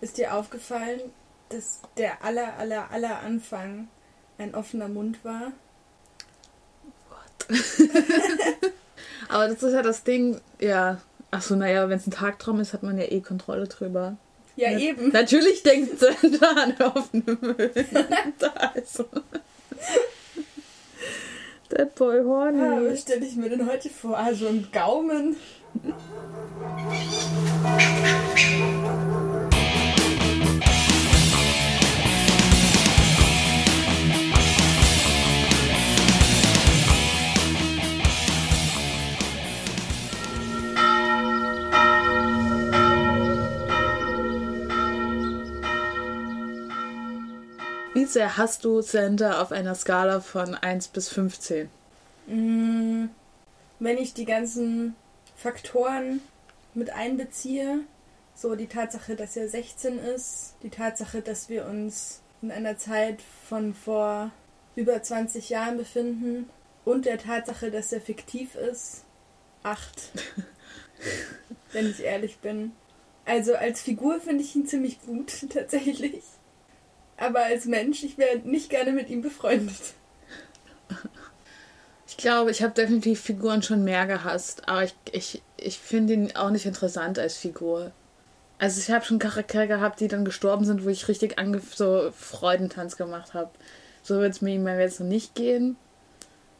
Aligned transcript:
Ist 0.00 0.16
dir 0.16 0.34
aufgefallen, 0.34 1.00
dass 1.50 1.80
der 1.96 2.24
aller, 2.24 2.56
aller, 2.58 2.90
aller 2.90 3.20
Anfang 3.20 3.88
ein 4.38 4.54
offener 4.54 4.88
Mund 4.88 5.24
war? 5.24 5.52
Aber 9.28 9.48
das 9.48 9.62
ist 9.62 9.72
ja 9.72 9.82
das 9.82 10.04
Ding, 10.04 10.40
ja. 10.60 11.00
Achso, 11.30 11.54
naja, 11.54 11.88
wenn 11.88 11.98
es 11.98 12.06
ein 12.06 12.12
Tagtraum 12.12 12.60
ist, 12.60 12.72
hat 12.72 12.82
man 12.82 12.98
ja 12.98 13.04
eh 13.04 13.20
Kontrolle 13.20 13.68
drüber. 13.68 14.16
Ja, 14.56 14.76
eben. 14.76 15.10
Natürlich 15.10 15.62
denkt 15.62 16.02
da 16.40 16.50
an 16.50 16.74
offene 16.82 17.38
Müll. 17.40 17.72
da 18.38 18.72
ist 18.74 18.94
so. 18.94 19.04
That 21.70 21.94
boy 21.94 22.24
horny. 22.24 22.58
Ja, 22.58 22.92
was 22.92 23.02
stelle 23.02 23.24
ich 23.24 23.36
mir 23.36 23.48
denn 23.48 23.70
heute 23.70 23.88
vor? 23.90 24.18
Also 24.18 24.48
ein 24.48 24.68
Gaumen. 24.72 25.36
Wie 48.00 48.06
sehr 48.06 48.38
hast 48.38 48.64
du 48.64 48.80
Santa 48.80 49.42
auf 49.42 49.52
einer 49.52 49.74
Skala 49.74 50.20
von 50.20 50.54
1 50.54 50.88
bis 50.88 51.10
15? 51.10 51.68
Mm, 52.28 53.10
Wenn 53.78 53.98
ich 53.98 54.14
die 54.14 54.24
ganzen 54.24 54.96
Faktoren 55.36 56.22
mit 56.72 56.88
einbeziehe, 56.88 57.80
so 58.34 58.54
die 58.54 58.68
Tatsache, 58.68 59.16
dass 59.16 59.36
er 59.36 59.50
16 59.50 59.98
ist, 59.98 60.54
die 60.62 60.70
Tatsache, 60.70 61.20
dass 61.20 61.50
wir 61.50 61.66
uns 61.66 62.22
in 62.40 62.50
einer 62.50 62.78
Zeit 62.78 63.18
von 63.46 63.74
vor 63.74 64.30
über 64.76 65.02
20 65.02 65.50
Jahren 65.50 65.76
befinden 65.76 66.48
und 66.86 67.04
der 67.04 67.18
Tatsache, 67.18 67.70
dass 67.70 67.92
er 67.92 68.00
fiktiv 68.00 68.54
ist, 68.54 69.04
8. 69.62 70.10
wenn 71.72 71.90
ich 71.90 72.02
ehrlich 72.02 72.38
bin. 72.38 72.72
Also 73.26 73.56
als 73.56 73.82
Figur 73.82 74.22
finde 74.22 74.42
ich 74.42 74.56
ihn 74.56 74.66
ziemlich 74.66 75.02
gut, 75.02 75.46
tatsächlich. 75.50 76.22
Aber 77.20 77.44
als 77.44 77.66
Mensch, 77.66 78.02
ich 78.02 78.18
wäre 78.18 78.38
nicht 78.38 78.70
gerne 78.70 78.92
mit 78.92 79.10
ihm 79.10 79.20
befreundet. 79.20 79.76
Ich 82.08 82.16
glaube, 82.16 82.50
ich 82.50 82.62
habe 82.62 82.74
definitiv 82.74 83.20
Figuren 83.20 83.62
schon 83.62 83.84
mehr 83.84 84.06
gehasst, 84.06 84.68
aber 84.68 84.84
ich, 84.84 84.94
ich, 85.12 85.42
ich 85.56 85.78
finde 85.78 86.14
ihn 86.14 86.34
auch 86.34 86.50
nicht 86.50 86.66
interessant 86.66 87.18
als 87.18 87.36
Figur. 87.36 87.92
Also 88.58 88.80
ich 88.80 88.90
habe 88.90 89.04
schon 89.04 89.18
Charaktere 89.18 89.68
gehabt, 89.68 90.00
die 90.00 90.08
dann 90.08 90.24
gestorben 90.24 90.64
sind, 90.64 90.84
wo 90.84 90.88
ich 90.88 91.08
richtig 91.08 91.38
ange 91.38 91.60
so 91.74 92.10
Freudentanz 92.18 92.96
gemacht 92.96 93.32
habe. 93.34 93.50
So 94.02 94.16
würde 94.16 94.30
es 94.30 94.40
mir 94.40 94.54
jetzt 94.80 95.00
noch 95.00 95.06
nicht 95.06 95.34
gehen. 95.34 95.76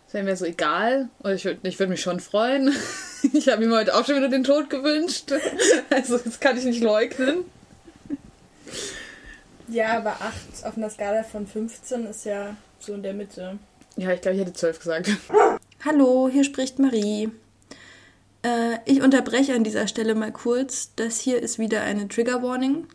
Das 0.06 0.14
wäre 0.14 0.24
mir 0.24 0.36
so 0.36 0.44
egal. 0.44 1.08
Und 1.20 1.32
ich 1.32 1.44
würde 1.44 1.60
ich 1.62 1.78
würd 1.78 1.90
mich 1.90 2.02
schon 2.02 2.20
freuen. 2.20 2.74
Ich 3.34 3.50
habe 3.50 3.62
ihm 3.62 3.70
heute 3.74 3.94
auch 3.94 4.06
schon 4.06 4.16
wieder 4.16 4.30
den 4.30 4.44
Tod 4.44 4.70
gewünscht. 4.70 5.30
Also 5.90 6.16
das 6.16 6.40
kann 6.40 6.56
ich 6.56 6.64
nicht 6.64 6.82
leugnen. 6.82 7.44
Ja, 9.70 9.98
aber 9.98 10.12
8 10.20 10.64
auf 10.64 10.76
einer 10.76 10.90
Skala 10.90 11.22
von 11.22 11.46
15 11.46 12.06
ist 12.06 12.24
ja 12.24 12.56
so 12.80 12.92
in 12.92 13.02
der 13.04 13.14
Mitte. 13.14 13.58
Ja, 13.96 14.12
ich 14.12 14.20
glaube, 14.20 14.36
ich 14.36 14.42
hätte 14.42 14.52
12 14.52 14.78
gesagt. 14.78 15.10
Hallo, 15.84 16.28
hier 16.28 16.42
spricht 16.42 16.80
Marie. 16.80 17.30
Äh, 18.42 18.78
ich 18.84 19.00
unterbreche 19.00 19.54
an 19.54 19.62
dieser 19.62 19.86
Stelle 19.86 20.16
mal 20.16 20.32
kurz. 20.32 20.90
Das 20.96 21.20
hier 21.20 21.40
ist 21.40 21.60
wieder 21.60 21.82
eine 21.82 22.08
Trigger 22.08 22.42
Warning. 22.42 22.88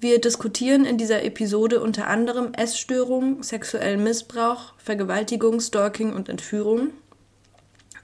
Wir 0.00 0.20
diskutieren 0.20 0.86
in 0.86 0.96
dieser 0.96 1.22
Episode 1.22 1.80
unter 1.80 2.06
anderem 2.06 2.54
Essstörung, 2.54 3.42
sexuellen 3.42 4.02
Missbrauch, 4.02 4.74
Vergewaltigung, 4.78 5.60
Stalking 5.60 6.14
und 6.14 6.30
Entführung. 6.30 6.90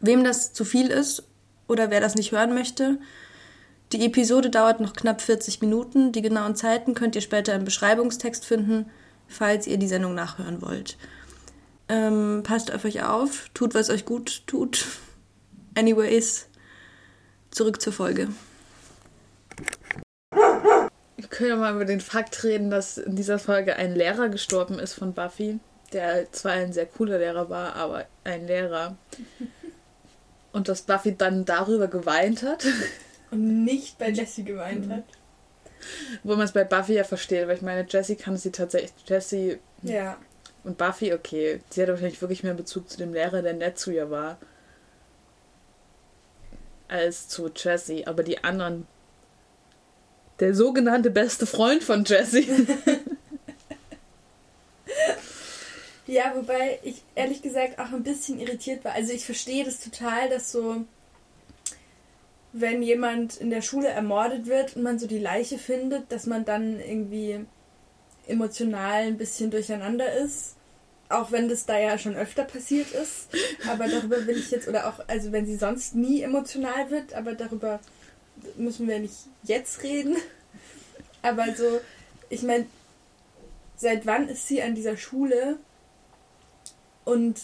Wem 0.01 0.25
das 0.25 0.53
zu 0.53 0.65
viel 0.65 0.89
ist 0.89 1.23
oder 1.67 1.91
wer 1.91 2.01
das 2.01 2.15
nicht 2.15 2.33
hören 2.33 2.55
möchte, 2.55 2.99
die 3.93 4.07
Episode 4.07 4.49
dauert 4.49 4.81
noch 4.81 4.95
knapp 4.95 5.21
40 5.21 5.61
Minuten. 5.61 6.13
Die 6.13 6.23
genauen 6.23 6.57
Zeiten 6.57 6.95
könnt 6.95 7.15
ihr 7.15 7.21
später 7.21 7.55
im 7.55 7.65
Beschreibungstext 7.65 8.45
finden, 8.45 8.91
falls 9.29 9.67
ihr 9.67 9.77
die 9.77 9.89
Sendung 9.89 10.15
nachhören 10.15 10.63
wollt. 10.63 10.97
Ähm, 11.89 12.43
passt 12.43 12.73
auf 12.73 12.85
euch 12.87 13.03
auf, 13.03 13.51
tut, 13.53 13.75
was 13.75 13.91
euch 13.91 14.07
gut 14.07 14.47
tut. 14.47 14.87
Anyways, 15.75 16.49
zurück 17.51 17.83
zur 17.83 17.93
Folge. 17.93 18.29
Wir 20.31 21.29
können 21.29 21.51
ja 21.51 21.57
mal 21.57 21.75
über 21.75 21.85
den 21.85 22.01
Fakt 22.01 22.43
reden, 22.45 22.71
dass 22.71 22.97
in 22.97 23.15
dieser 23.15 23.39
Folge 23.39 23.77
ein 23.77 23.95
Lehrer 23.95 24.31
gestorben 24.31 24.79
ist 24.79 24.95
von 24.95 25.13
Buffy, 25.13 25.61
der 25.93 26.33
zwar 26.33 26.53
ein 26.53 26.73
sehr 26.73 26.87
cooler 26.87 27.19
Lehrer 27.19 27.51
war, 27.51 27.77
aber 27.77 28.07
ein 28.25 28.47
Lehrer. 28.47 28.97
Und 30.53 30.69
dass 30.69 30.83
Buffy 30.83 31.17
dann 31.17 31.45
darüber 31.45 31.89
geweint 31.89 32.43
hat. 32.43 32.67
Und 33.33 33.65
nicht 33.65 33.99
bei 33.99 34.11
Jessie 34.11 34.45
geweint 34.45 34.89
hat. 34.91 35.05
Wo 36.23 36.37
man 36.37 36.45
es 36.45 36.53
bei 36.53 36.63
Buffy 36.63 36.93
ja 36.95 37.03
versteht, 37.05 37.49
weil 37.49 37.57
ich 37.57 37.63
meine, 37.63 37.85
Jessie 37.89 38.15
kann 38.15 38.37
sie 38.37 38.53
tatsächlich. 38.53 38.93
Jessie 39.09 39.59
Ja. 39.83 40.17
und 40.63 40.79
Buffy, 40.79 41.13
okay. 41.13 41.61
Sie 41.71 41.83
hat 41.83 41.89
wahrscheinlich 41.89 42.21
wirklich 42.21 42.45
mehr 42.45 42.55
Bezug 42.55 42.89
zu 42.89 42.99
dem 42.99 43.13
Lehrer, 43.13 43.43
der 43.43 43.55
nett 43.55 43.79
zu 43.79 43.91
ihr 43.91 44.11
war. 44.11 44.39
Als 46.87 47.27
zu 47.27 47.51
Jessie. 47.57 48.07
Aber 48.07 48.23
die 48.23 48.45
anderen. 48.45 48.87
Der 50.39 50.55
sogenannte 50.55 51.11
beste 51.11 51.47
Freund 51.47 51.83
von 51.83 52.05
Jessie. 52.05 52.49
Ja, 56.07 56.33
wobei 56.35 56.79
ich 56.83 57.03
ehrlich 57.15 57.43
gesagt 57.43 57.79
auch 57.79 57.93
ein 57.93 58.03
bisschen 58.03 58.39
irritiert 58.41 58.85
war. 58.85 58.93
Also 58.93 59.13
ich 59.13 59.25
verstehe 59.25 59.65
das 59.65 59.81
total, 59.81 60.29
dass 60.29 60.53
so, 60.53 60.85
wenn 62.53 62.83
jemand 62.83 63.37
in 63.37 63.51
der 63.51 63.63
Schule 63.63 63.89
ermordet 63.89 64.47
wird 64.47 64.77
und 64.77 64.83
man 64.83 64.99
so 64.99 65.07
die 65.07 65.19
Leiche 65.19 65.59
findet, 65.59 66.13
dass 66.13 66.27
man 66.27 66.45
dann 66.45 66.79
irgendwie 66.79 67.47
emotional 68.27 69.03
ein 69.03 69.19
bisschen 69.19 69.51
durcheinander 69.51 70.13
ist. 70.13 70.57
Auch 71.09 71.31
wenn 71.31 71.49
das 71.49 71.67
da 71.67 71.79
ja 71.79 71.99
schon 71.99 72.17
öfter 72.17 72.45
passiert 72.45 72.91
ist. 72.93 73.29
Aber 73.69 73.87
darüber 73.89 74.27
will 74.27 74.37
ich 74.37 74.51
jetzt, 74.51 74.69
oder 74.69 74.89
auch, 74.89 75.07
also 75.09 75.33
wenn 75.33 75.47
sie 75.47 75.57
sonst 75.57 75.95
nie 75.95 76.23
emotional 76.23 76.91
wird, 76.91 77.15
aber 77.15 77.35
darüber 77.35 77.81
müssen 78.57 78.89
wir 78.89 78.99
nicht 78.99 79.15
jetzt 79.43 79.83
reden. 79.83 80.17
Aber 81.23 81.55
so, 81.55 81.81
ich 82.31 82.43
meine, 82.43 82.67
seit 83.77 84.07
wann 84.07 84.29
ist 84.29 84.49
sie 84.49 84.63
an 84.63 84.75
dieser 84.75 84.97
Schule? 84.97 85.59
Und 87.05 87.41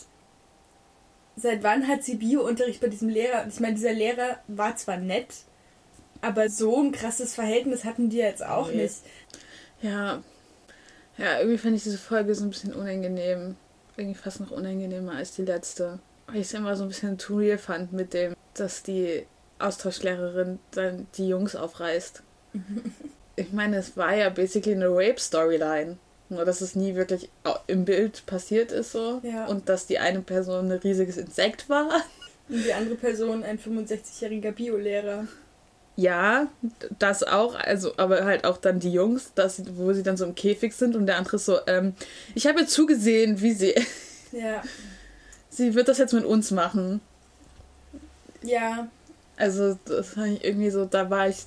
seit 1.38 1.62
wann 1.62 1.87
hat 1.88 2.04
sie 2.04 2.16
Biounterricht 2.16 2.81
bei 2.81 2.88
diesem 2.88 3.09
Lehrer? 3.09 3.47
Ich 3.49 3.60
meine, 3.60 3.75
dieser 3.75 3.93
Lehrer 3.93 4.38
war 4.49 4.76
zwar 4.76 4.97
nett, 4.97 5.28
aber 6.21 6.49
so 6.49 6.81
ein 6.82 6.93
krasses 6.93 7.34
Verhältnis 7.34 7.84
hatten 7.84 8.10
die 8.10 8.19
jetzt 8.19 8.44
auch 8.44 8.69
Nee. 8.71 8.82
nicht. 8.82 8.97
Ja. 9.82 10.22
Ja, 11.16 11.38
irgendwie 11.38 11.59
fand 11.59 11.76
ich 11.76 11.82
diese 11.82 11.99
Folge 11.99 12.34
so 12.34 12.44
ein 12.44 12.50
bisschen 12.50 12.72
unangenehm. 12.75 13.56
Irgendwie 13.97 14.19
fast 14.19 14.41
noch 14.41 14.50
unangenehmer 14.53 15.12
als 15.12 15.34
die 15.34 15.43
letzte. 15.44 15.99
Weil 16.26 16.37
ich 16.37 16.43
es 16.49 16.54
immer 16.54 16.76
so 16.76 16.84
ein 16.84 16.88
bisschen 16.88 17.19
too 17.19 17.38
real 17.38 17.59
fand 17.59 17.93
mit 17.93 18.15
dem, 18.15 18.34
dass 18.55 18.82
die 18.82 19.26
Austauschlehrerin 19.59 20.59
dann 20.72 21.06
die 21.16 21.28
Jungs 21.28 21.56
aufreißt. 21.56 22.22
ich 23.37 23.53
meine, 23.53 23.76
es 23.78 23.97
war 23.97 24.15
ja 24.15 24.28
basically 24.28 24.75
eine 24.76 24.88
Rape-Storyline. 24.88 25.97
Nur, 26.31 26.44
dass 26.44 26.61
es 26.61 26.75
nie 26.75 26.94
wirklich 26.94 27.31
im 27.66 27.84
Bild 27.84 28.27
passiert 28.27 28.71
ist 28.71 28.93
so. 28.93 29.21
Ja. 29.22 29.47
Und 29.47 29.69
dass 29.69 29.87
die 29.87 29.99
eine 29.99 30.21
Person 30.21 30.71
ein 30.71 30.78
riesiges 30.78 31.16
Insekt 31.16 31.69
war. 31.69 31.89
Und 32.49 32.65
die 32.65 32.72
andere 32.72 32.97
Person 32.97 33.43
ein 33.43 33.59
65-jähriger 33.59 34.53
Biolehrer. 34.53 35.27
Ja, 35.97 36.47
das 36.99 37.25
auch, 37.25 37.56
also, 37.56 37.93
aber 37.97 38.25
halt 38.25 38.44
auch 38.44 38.59
dann 38.59 38.78
die 38.78 38.93
Jungs, 38.93 39.33
dass, 39.34 39.62
wo 39.76 39.93
sie 39.93 40.05
dann 40.05 40.17
so 40.17 40.25
im 40.25 40.35
Käfig 40.37 40.73
sind 40.73 40.94
und 40.94 41.06
der 41.06 41.17
andere 41.17 41.37
ist 41.37 41.47
so, 41.47 41.58
ähm, 41.67 41.94
ich 42.37 42.47
habe 42.47 42.67
zugesehen, 42.67 43.41
wie 43.41 43.52
sie, 43.52 43.75
Ja. 44.32 44.62
sie 45.50 45.75
wird 45.75 45.88
das 45.88 45.99
jetzt 45.99 46.12
mit 46.12 46.25
uns 46.25 46.52
machen. 46.52 47.00
Ja. 48.43 48.87
Also, 49.37 49.76
das 49.87 50.17
war 50.17 50.26
ich 50.26 50.44
irgendwie 50.44 50.70
so, 50.70 50.85
da 50.85 51.11
war 51.11 51.29
ich, 51.29 51.38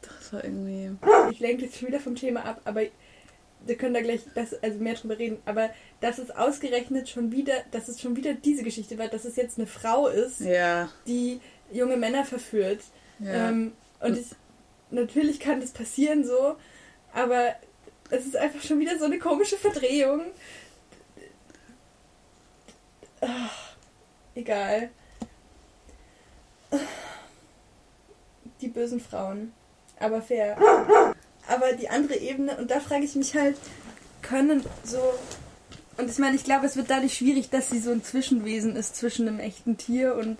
das 0.00 0.32
war 0.32 0.42
irgendwie, 0.42 0.90
Ich 1.30 1.40
lenke 1.40 1.64
jetzt 1.66 1.76
schon 1.78 1.88
wieder 1.88 2.00
vom 2.00 2.14
Thema 2.16 2.44
ab, 2.44 2.60
aber 2.64 2.82
wir 3.66 3.76
können 3.76 3.94
da 3.94 4.00
gleich 4.00 4.20
das, 4.34 4.54
also 4.62 4.78
mehr 4.78 4.94
drüber 4.94 5.18
reden. 5.18 5.38
Aber 5.44 5.70
dass 6.00 6.18
es 6.18 6.30
ausgerechnet 6.30 7.08
schon 7.08 7.32
wieder, 7.32 7.54
dass 7.70 7.88
es 7.88 8.00
schon 8.00 8.16
wieder 8.16 8.34
diese 8.34 8.62
Geschichte 8.62 8.98
war, 8.98 9.08
dass 9.08 9.24
es 9.24 9.36
jetzt 9.36 9.58
eine 9.58 9.66
Frau 9.66 10.08
ist, 10.08 10.40
ja, 10.40 10.90
die 11.06 11.40
junge 11.72 11.96
Männer 11.96 12.24
verführt. 12.24 12.80
ja. 13.18 13.50
Ähm, 13.50 13.72
und 14.00 14.16
ich, 14.16 14.28
natürlich 14.90 15.40
kann 15.40 15.60
das 15.60 15.72
passieren 15.72 16.24
so, 16.24 16.56
aber 17.12 17.54
es 18.10 18.26
ist 18.26 18.36
einfach 18.36 18.62
schon 18.62 18.80
wieder 18.80 18.98
so 18.98 19.04
eine 19.04 19.18
komische 19.18 19.56
Verdrehung. 19.56 20.22
Ach, 23.20 23.74
egal. 24.34 24.90
Die 28.60 28.68
bösen 28.68 29.00
Frauen. 29.00 29.52
Aber 29.98 30.22
fair. 30.22 30.56
Aber 31.50 31.72
die 31.72 31.88
andere 31.88 32.16
Ebene, 32.16 32.56
und 32.58 32.70
da 32.70 32.78
frage 32.78 33.04
ich 33.04 33.16
mich 33.16 33.34
halt, 33.34 33.56
können 34.22 34.64
so. 34.84 35.02
Und 35.96 36.08
ich 36.08 36.18
meine, 36.18 36.36
ich 36.36 36.44
glaube, 36.44 36.64
es 36.64 36.76
wird 36.76 36.88
dadurch 36.90 37.14
schwierig, 37.14 37.50
dass 37.50 37.70
sie 37.70 37.80
so 37.80 37.90
ein 37.90 38.04
Zwischenwesen 38.04 38.76
ist 38.76 38.94
zwischen 38.94 39.26
einem 39.26 39.40
echten 39.40 39.76
Tier 39.76 40.14
und 40.14 40.38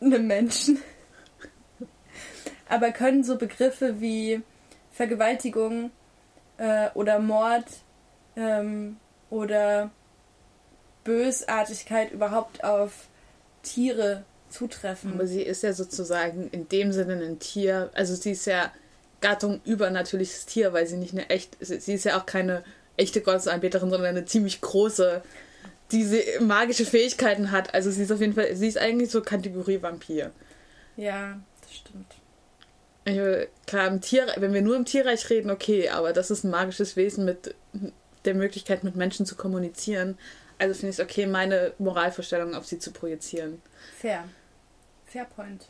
einem 0.00 0.26
Menschen. 0.26 0.82
Aber 2.68 2.92
können 2.92 3.24
so 3.24 3.36
Begriffe 3.38 4.02
wie 4.02 4.42
Vergewaltigung 4.92 5.92
äh, 6.58 6.90
oder 6.92 7.18
Mord 7.18 7.64
ähm, 8.36 8.98
oder 9.30 9.90
Bösartigkeit 11.04 12.12
überhaupt 12.12 12.64
auf 12.64 13.08
Tiere 13.62 14.24
zutreffen? 14.50 15.14
Aber 15.14 15.26
sie 15.26 15.42
ist 15.42 15.62
ja 15.62 15.72
sozusagen 15.72 16.50
in 16.50 16.68
dem 16.68 16.92
Sinne 16.92 17.14
ein 17.14 17.38
Tier. 17.38 17.90
Also 17.94 18.14
sie 18.14 18.32
ist 18.32 18.44
ja 18.44 18.70
Gattung 19.20 19.60
übernatürliches 19.64 20.46
Tier, 20.46 20.72
weil 20.72 20.86
sie 20.86 20.96
nicht 20.96 21.12
eine 21.12 21.28
echt. 21.30 21.56
Sie 21.60 21.94
ist 21.94 22.04
ja 22.04 22.18
auch 22.18 22.26
keine 22.26 22.64
echte 22.96 23.20
Gottesanbeterin, 23.20 23.90
sondern 23.90 24.08
eine 24.08 24.24
ziemlich 24.24 24.60
große, 24.60 25.22
die 25.92 26.22
magische 26.40 26.84
Fähigkeiten 26.84 27.50
hat. 27.50 27.74
Also 27.74 27.90
sie 27.90 28.02
ist 28.02 28.12
auf 28.12 28.20
jeden 28.20 28.34
Fall. 28.34 28.54
Sie 28.54 28.68
ist 28.68 28.78
eigentlich 28.78 29.10
so 29.10 29.22
Kategorie 29.22 29.82
Vampir. 29.82 30.32
Ja, 30.96 31.38
das 31.62 31.74
stimmt. 31.76 32.14
Ich, 33.04 33.48
klar, 33.66 33.88
im 33.88 34.00
Tier, 34.00 34.26
wenn 34.36 34.52
wir 34.52 34.60
nur 34.60 34.76
im 34.76 34.84
Tierreich 34.84 35.30
reden, 35.30 35.50
okay, 35.50 35.88
aber 35.88 36.12
das 36.12 36.30
ist 36.30 36.44
ein 36.44 36.50
magisches 36.50 36.96
Wesen 36.96 37.24
mit 37.24 37.54
der 38.24 38.34
Möglichkeit, 38.34 38.84
mit 38.84 38.96
Menschen 38.96 39.24
zu 39.24 39.34
kommunizieren. 39.34 40.18
Also 40.58 40.74
finde 40.74 40.90
ich 40.90 40.98
es 40.98 41.04
okay, 41.04 41.26
meine 41.26 41.72
Moralvorstellung 41.78 42.54
auf 42.54 42.66
sie 42.66 42.78
zu 42.78 42.90
projizieren. 42.90 43.62
Fair. 43.98 44.24
Fair 45.06 45.24
point. 45.24 45.64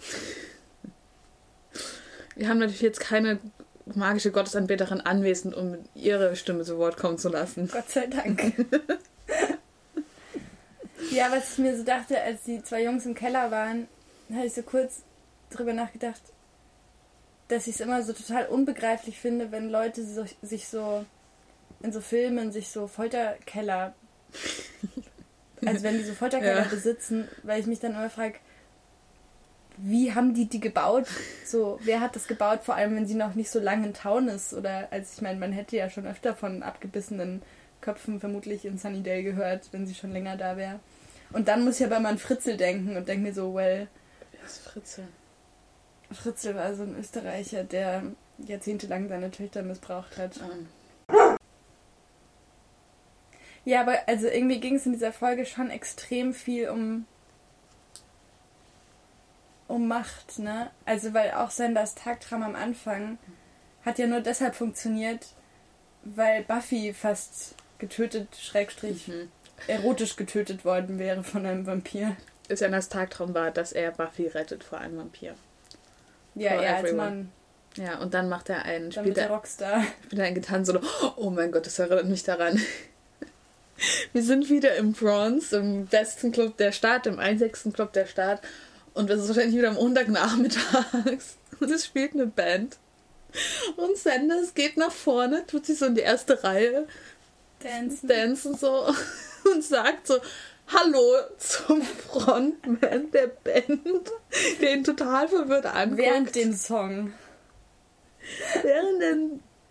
Wir 2.39 2.49
haben 2.49 2.59
natürlich 2.59 2.83
jetzt 2.83 3.01
keine 3.01 3.41
magische 3.85 4.31
Gottesanbeterin 4.31 5.01
anwesend, 5.01 5.57
um 5.57 5.77
ihre 5.95 6.37
Stimme 6.37 6.63
zu 6.63 6.79
Wort 6.79 6.97
kommen 6.97 7.19
zu 7.19 7.29
lassen. 7.29 7.69
Gott 7.69 7.91
sei 7.91 8.07
Dank. 8.07 8.55
ja, 11.11 11.33
was 11.33 11.53
ich 11.53 11.59
mir 11.59 11.77
so 11.77 11.83
dachte, 11.83 12.21
als 12.21 12.45
die 12.45 12.63
zwei 12.63 12.85
Jungs 12.85 13.07
im 13.07 13.15
Keller 13.15 13.51
waren, 13.51 13.89
habe 14.33 14.47
ich 14.47 14.55
so 14.55 14.63
kurz 14.63 15.03
drüber 15.51 15.73
nachgedacht, 15.73 16.21
dass 17.49 17.67
ich 17.67 17.75
es 17.75 17.81
immer 17.81 18.05
so 18.05 18.13
total 18.13 18.47
unbegreiflich 18.47 19.19
finde, 19.19 19.51
wenn 19.51 19.69
Leute 19.69 20.05
so, 20.05 20.25
sich 20.41 20.69
so 20.69 21.05
in 21.83 21.93
so 21.93 22.01
Filmen 22.01 22.53
sich 22.53 22.69
so 22.69 22.87
Folterkeller, 22.87 23.95
also 25.65 25.83
wenn 25.83 25.99
die 25.99 26.05
so 26.05 26.15
Folterkeller 26.15 26.63
ja. 26.63 26.69
besitzen, 26.69 27.29
weil 27.43 27.61
ich 27.61 27.67
mich 27.67 27.81
dann 27.81 27.93
immer 27.93 28.11
frage, 28.11 28.39
wie 29.83 30.15
haben 30.15 30.35
die 30.35 30.47
die 30.47 30.61
gebaut? 30.61 31.07
So, 31.45 31.79
wer 31.83 32.01
hat 32.01 32.17
das 32.17 32.27
gebaut? 32.27 32.61
Vor 32.63 32.75
allem, 32.75 32.97
wenn 32.97 33.07
sie 33.07 33.15
noch 33.15 33.35
nicht 33.35 33.51
so 33.51 33.61
lange 33.61 33.87
in 33.87 33.95
Town 33.95 34.29
ist. 34.29 34.53
Oder, 34.53 34.89
als 34.91 35.15
ich 35.15 35.23
meine, 35.23 35.39
man 35.39 35.53
hätte 35.53 35.77
ja 35.77 35.89
schon 35.89 36.07
öfter 36.07 36.35
von 36.35 36.63
abgebissenen 36.63 37.43
Köpfen 37.81 38.21
vermutlich 38.21 38.65
in 38.65 38.79
Sunnydale 38.79 39.23
gehört, 39.23 39.69
wenn 39.73 39.87
sie 39.87 39.95
schon 39.95 40.13
länger 40.13 40.37
da 40.37 40.57
wäre. 40.57 40.81
Und 41.33 41.49
dann 41.49 41.65
muss 41.65 41.81
ich 41.81 41.87
aber 41.87 42.01
mal 42.01 42.11
an 42.11 42.19
Fritzel 42.19 42.57
denken 42.57 42.97
und 42.97 43.09
denke 43.09 43.27
mir 43.27 43.35
so, 43.35 43.55
well. 43.55 43.89
Wer 44.33 44.45
ist 44.45 44.59
Fritzel? 44.59 45.09
Fritzel 46.11 46.55
war 46.55 46.75
so 46.75 46.83
ein 46.83 46.97
Österreicher, 46.99 47.65
der 47.65 48.03
jahrzehntelang 48.39 49.09
seine 49.09 49.31
Töchter 49.31 49.63
missbraucht 49.63 50.17
hat. 50.17 50.41
Ah. 51.09 51.37
Ja, 53.65 53.83
aber 53.83 53.99
also 54.07 54.27
irgendwie 54.29 54.61
ging 54.61 54.77
es 54.77 54.87
in 54.87 54.93
dieser 54.93 55.13
Folge 55.13 55.45
schon 55.45 55.71
extrem 55.71 56.33
viel 56.33 56.71
um 56.71 57.05
um 59.69 59.87
Macht, 59.87 60.39
ne? 60.39 60.71
Also 60.85 61.15
weil 61.15 61.33
auch 61.33 61.51
Sanders 61.51 61.95
Tagtraum 61.95 62.43
am 62.43 62.57
Anfang 62.57 63.19
hat 63.85 63.99
ja 63.99 64.07
nur 64.07 64.21
deshalb 64.21 64.55
funktioniert, 64.55 65.27
weil 66.03 66.43
Buffy 66.43 66.93
fast 66.93 67.55
getötet, 67.79 68.29
Schrägstrich, 68.41 69.09
mhm. 69.09 69.31
erotisch 69.69 70.17
getötet 70.17 70.65
worden 70.65 70.99
wäre 70.99 71.23
von 71.23 71.47
einem 71.47 71.67
Vampir. 71.67 72.17
Sanders 72.51 72.89
Tagtraum 72.89 73.35
war, 73.35 73.51
dass 73.51 73.73
er 73.73 73.93
Buffy 73.93 74.27
rettet 74.27 74.65
vor 74.65 74.79
einem 74.79 74.99
Vampir. 74.99 75.35
Ja, 76.35 76.53
er 76.53 76.77
als 76.77 76.93
Mann. 76.93 77.31
Ja, 77.77 77.99
und 77.99 78.15
dann 78.15 78.29
macht 78.29 78.49
er 78.49 78.65
einen, 78.65 78.91
dann 78.91 79.05
spielt 79.05 79.19
er 79.19 79.29
Rockstar. 79.29 79.85
Spielt 80.07 80.21
er 80.21 80.27
einen 80.27 80.35
Gitarrensolo. 80.35 80.81
Oh 81.17 81.31
mein 81.31 81.53
Gott, 81.53 81.67
das 81.67 81.79
erinnert 81.79 82.07
mich 82.07 82.25
daran. 82.25 82.61
Wir 84.13 84.23
sind 84.23 84.51
wieder 84.51 84.75
im 84.77 84.93
Bronze, 84.93 85.59
im 85.59 85.87
besten 85.87 86.33
Club 86.33 86.57
der 86.57 86.73
Stadt, 86.73 87.07
im 87.07 87.21
einzigsten 87.21 87.73
Club 87.73 87.93
der 87.93 88.07
Stadt. 88.07 88.41
Und 88.99 89.09
es 89.11 89.21
ist 89.21 89.29
wahrscheinlich 89.29 89.57
wieder 89.57 89.69
am 89.69 89.77
Montagnachmittags. 89.77 91.37
Und 91.61 91.71
es 91.71 91.85
spielt 91.85 92.15
eine 92.15 92.27
Band. 92.27 92.79
Und 93.77 93.97
Sanders 93.97 94.55
geht 94.55 94.77
nach 94.77 94.91
vorne, 94.91 95.47
tut 95.47 95.67
sich 95.67 95.79
so 95.79 95.87
in 95.87 95.95
die 95.95 96.01
erste 96.01 96.43
Reihe. 96.43 96.89
Dancen. 97.61 98.09
Dancen 98.09 98.57
so. 98.57 98.93
Und 99.53 99.63
sagt 99.63 100.09
so, 100.09 100.19
Hallo 100.67 101.15
zum 101.39 101.81
Frontman 101.81 103.13
der 103.13 103.29
Band, 103.29 104.11
der 104.61 104.73
ihn 104.73 104.83
total 104.83 105.29
verwirrt 105.29 105.67
anguckt. 105.67 105.99
Während 105.99 106.35
dem 106.35 106.53
Song. 106.53 107.13
Während 108.63 109.01
er 109.01 109.17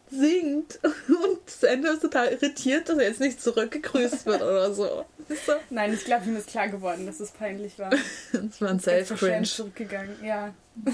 singt 0.10 0.80
und 0.84 1.50
Sanders 1.50 1.96
ist 1.96 2.02
total 2.02 2.30
irritiert, 2.30 2.90
dass 2.90 2.98
er 2.98 3.08
jetzt 3.08 3.20
nicht 3.20 3.42
zurückgegrüßt 3.42 4.26
wird 4.26 4.42
oder 4.42 4.74
so. 4.74 5.06
so. 5.28 5.54
Nein, 5.70 5.94
ich 5.94 6.06
glaube, 6.06 6.26
ihm 6.26 6.36
ist 6.38 6.50
klar 6.50 6.70
geworden, 6.70 7.06
dass 7.06 7.20
es 7.20 7.32
peinlich 7.32 7.78
war. 7.80 7.90
das 8.32 8.62
war 8.62 8.70
ein 8.70 8.80
Self-Cringe. 8.80 9.44
zurückgegangen, 9.44 10.24
ja. 10.24 10.54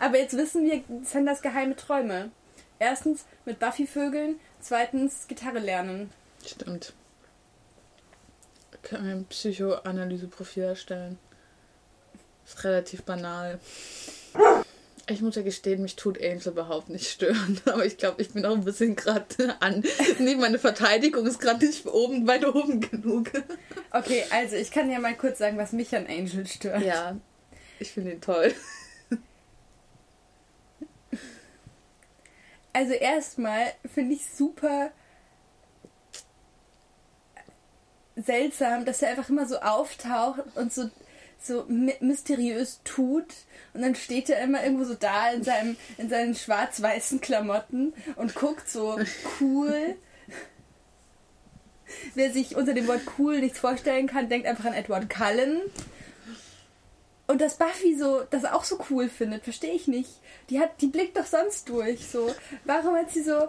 Aber 0.00 0.18
jetzt 0.18 0.36
wissen 0.36 0.64
wir 0.64 0.82
Sanders 1.04 1.42
geheime 1.42 1.76
Träume. 1.76 2.30
Erstens 2.78 3.24
mit 3.44 3.58
Buffy 3.58 3.86
vögeln, 3.86 4.38
zweitens 4.60 5.26
Gitarre 5.26 5.58
lernen. 5.58 6.10
Stimmt. 6.46 6.92
Können 8.82 9.06
wir 9.06 9.14
ein 9.16 9.24
Psychoanalyseprofil 9.24 10.62
erstellen? 10.62 11.18
Ist 12.46 12.62
relativ 12.62 13.02
banal. 13.02 13.58
Ich 15.10 15.22
muss 15.22 15.36
ja 15.36 15.42
gestehen, 15.42 15.80
mich 15.80 15.96
tut 15.96 16.22
Angel 16.22 16.48
überhaupt 16.48 16.90
nicht 16.90 17.10
stören. 17.10 17.60
Aber 17.64 17.84
ich 17.84 17.96
glaube, 17.96 18.20
ich 18.20 18.30
bin 18.32 18.44
auch 18.44 18.54
ein 18.54 18.64
bisschen 18.64 18.94
gerade 18.94 19.24
an. 19.60 19.82
Nee, 20.18 20.36
meine 20.36 20.58
Verteidigung 20.58 21.26
ist 21.26 21.40
gerade 21.40 21.64
nicht 21.64 21.86
oben, 21.86 22.26
weit 22.26 22.46
oben 22.46 22.80
genug. 22.80 23.30
Okay, 23.90 24.22
also 24.28 24.54
ich 24.54 24.70
kann 24.70 24.90
ja 24.90 24.98
mal 24.98 25.16
kurz 25.16 25.38
sagen, 25.38 25.56
was 25.56 25.72
mich 25.72 25.96
an 25.96 26.06
Angel 26.06 26.46
stört. 26.46 26.82
Ja, 26.82 27.16
ich 27.78 27.90
finde 27.90 28.12
ihn 28.12 28.20
toll. 28.20 28.52
Also 32.74 32.92
erstmal 32.92 33.72
finde 33.92 34.14
ich 34.14 34.28
super 34.28 34.92
seltsam, 38.14 38.84
dass 38.84 39.02
er 39.02 39.10
einfach 39.10 39.30
immer 39.30 39.46
so 39.46 39.58
auftaucht 39.58 40.44
und 40.54 40.72
so 40.72 40.90
so 41.40 41.64
mysteriös 42.00 42.80
tut 42.84 43.26
und 43.72 43.82
dann 43.82 43.94
steht 43.94 44.28
er 44.28 44.42
immer 44.42 44.62
irgendwo 44.62 44.84
so 44.84 44.94
da 44.94 45.30
in 45.30 45.44
seinem 45.44 45.76
in 45.96 46.08
seinen 46.08 46.34
schwarz-weißen 46.34 47.20
Klamotten 47.20 47.94
und 48.16 48.34
guckt 48.34 48.68
so 48.68 48.98
cool. 49.40 49.96
Wer 52.14 52.32
sich 52.32 52.56
unter 52.56 52.74
dem 52.74 52.86
Wort 52.86 53.00
cool 53.18 53.40
nichts 53.40 53.58
vorstellen 53.58 54.08
kann, 54.08 54.28
denkt 54.28 54.46
einfach 54.46 54.66
an 54.66 54.74
Edward 54.74 55.08
Cullen. 55.08 55.60
Und 57.26 57.40
dass 57.40 57.56
Buffy 57.56 57.96
so 57.96 58.22
das 58.30 58.44
auch 58.44 58.64
so 58.64 58.78
cool 58.90 59.08
findet, 59.08 59.44
verstehe 59.44 59.72
ich 59.72 59.86
nicht. 59.86 60.10
Die 60.50 60.60
hat 60.60 60.80
die 60.80 60.86
blickt 60.86 61.16
doch 61.16 61.26
sonst 61.26 61.68
durch 61.68 62.06
so. 62.08 62.34
Warum 62.64 62.94
hat 62.94 63.10
sie 63.10 63.22
so 63.22 63.48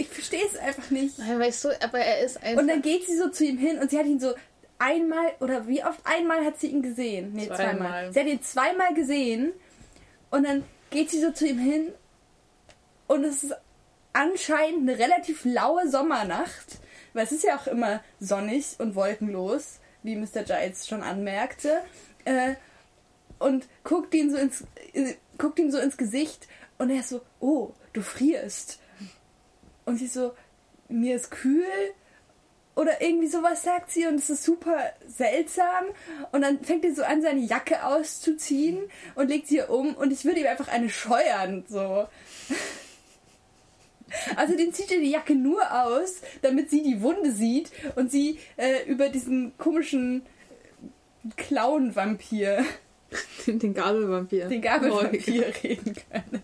ich 0.00 0.08
verstehe 0.08 0.44
es 0.46 0.56
einfach 0.56 0.90
nicht. 0.90 1.18
Weißt 1.18 1.64
du, 1.64 1.82
aber 1.82 1.98
er 1.98 2.24
ist 2.24 2.42
einfach. 2.42 2.62
Und 2.62 2.68
dann 2.68 2.80
geht 2.80 3.06
sie 3.06 3.18
so 3.18 3.28
zu 3.28 3.44
ihm 3.44 3.58
hin 3.58 3.78
und 3.78 3.90
sie 3.90 3.98
hat 3.98 4.06
ihn 4.06 4.18
so 4.18 4.32
einmal 4.80 5.32
oder 5.40 5.68
wie 5.68 5.84
oft 5.84 6.00
einmal 6.04 6.44
hat 6.44 6.58
sie 6.58 6.68
ihn 6.68 6.82
gesehen? 6.82 7.32
Nee, 7.34 7.46
zweimal. 7.46 7.66
zweimal. 7.66 8.12
Sie 8.12 8.20
hat 8.20 8.26
ihn 8.26 8.42
zweimal 8.42 8.94
gesehen 8.94 9.52
und 10.30 10.44
dann 10.44 10.64
geht 10.90 11.10
sie 11.10 11.20
so 11.20 11.30
zu 11.30 11.46
ihm 11.46 11.58
hin 11.58 11.92
und 13.06 13.24
es 13.24 13.44
ist 13.44 13.54
anscheinend 14.12 14.88
eine 14.88 14.98
relativ 14.98 15.44
laue 15.44 15.88
Sommernacht, 15.88 16.78
weil 17.12 17.24
es 17.24 17.32
ist 17.32 17.44
ja 17.44 17.56
auch 17.56 17.66
immer 17.66 18.02
sonnig 18.18 18.76
und 18.78 18.94
wolkenlos, 18.94 19.78
wie 20.02 20.16
Mr. 20.16 20.42
Giles 20.44 20.88
schon 20.88 21.02
anmerkte. 21.02 21.82
Äh, 22.24 22.54
und 23.38 23.68
guckt 23.84 24.14
ihn 24.14 24.30
so 24.30 24.36
ins 24.36 24.64
äh, 24.92 25.14
guckt 25.38 25.58
ihm 25.58 25.70
so 25.70 25.78
ins 25.78 25.96
Gesicht 25.96 26.46
und 26.78 26.90
er 26.90 27.00
ist 27.00 27.08
so, 27.08 27.22
oh, 27.40 27.72
du 27.92 28.02
frierst. 28.02 28.80
Und 29.86 29.96
sie 29.96 30.06
so, 30.06 30.34
mir 30.88 31.16
ist 31.16 31.30
kühl 31.30 31.64
oder 32.80 33.02
irgendwie 33.02 33.28
sowas 33.28 33.62
sagt 33.62 33.90
sie 33.90 34.06
und 34.06 34.14
es 34.14 34.30
ist 34.30 34.42
super 34.42 34.78
seltsam 35.06 35.84
und 36.32 36.40
dann 36.40 36.60
fängt 36.64 36.84
er 36.84 36.94
so 36.94 37.02
an, 37.02 37.20
seine 37.20 37.40
Jacke 37.40 37.84
auszuziehen 37.84 38.78
und 39.14 39.28
legt 39.28 39.48
sie 39.48 39.60
um 39.60 39.94
und 39.94 40.12
ich 40.12 40.24
würde 40.24 40.40
ihm 40.40 40.46
einfach 40.46 40.68
eine 40.68 40.88
scheuern, 40.88 41.64
so. 41.68 42.06
Also 44.34 44.56
den 44.56 44.72
zieht 44.72 44.90
er 44.90 44.98
die 44.98 45.12
Jacke 45.12 45.36
nur 45.36 45.62
aus, 45.84 46.22
damit 46.42 46.68
sie 46.68 46.82
die 46.82 47.00
Wunde 47.00 47.30
sieht 47.30 47.70
und 47.94 48.10
sie 48.10 48.40
äh, 48.56 48.82
über 48.86 49.08
diesen 49.08 49.56
komischen 49.56 50.22
Clown-Vampir 51.36 52.64
Den, 53.46 53.58
den 53.58 53.74
Gabelvampir. 53.74 54.48
Den 54.48 54.62
Gabelvampir 54.62 55.52
reden 55.62 55.96
können. 56.10 56.42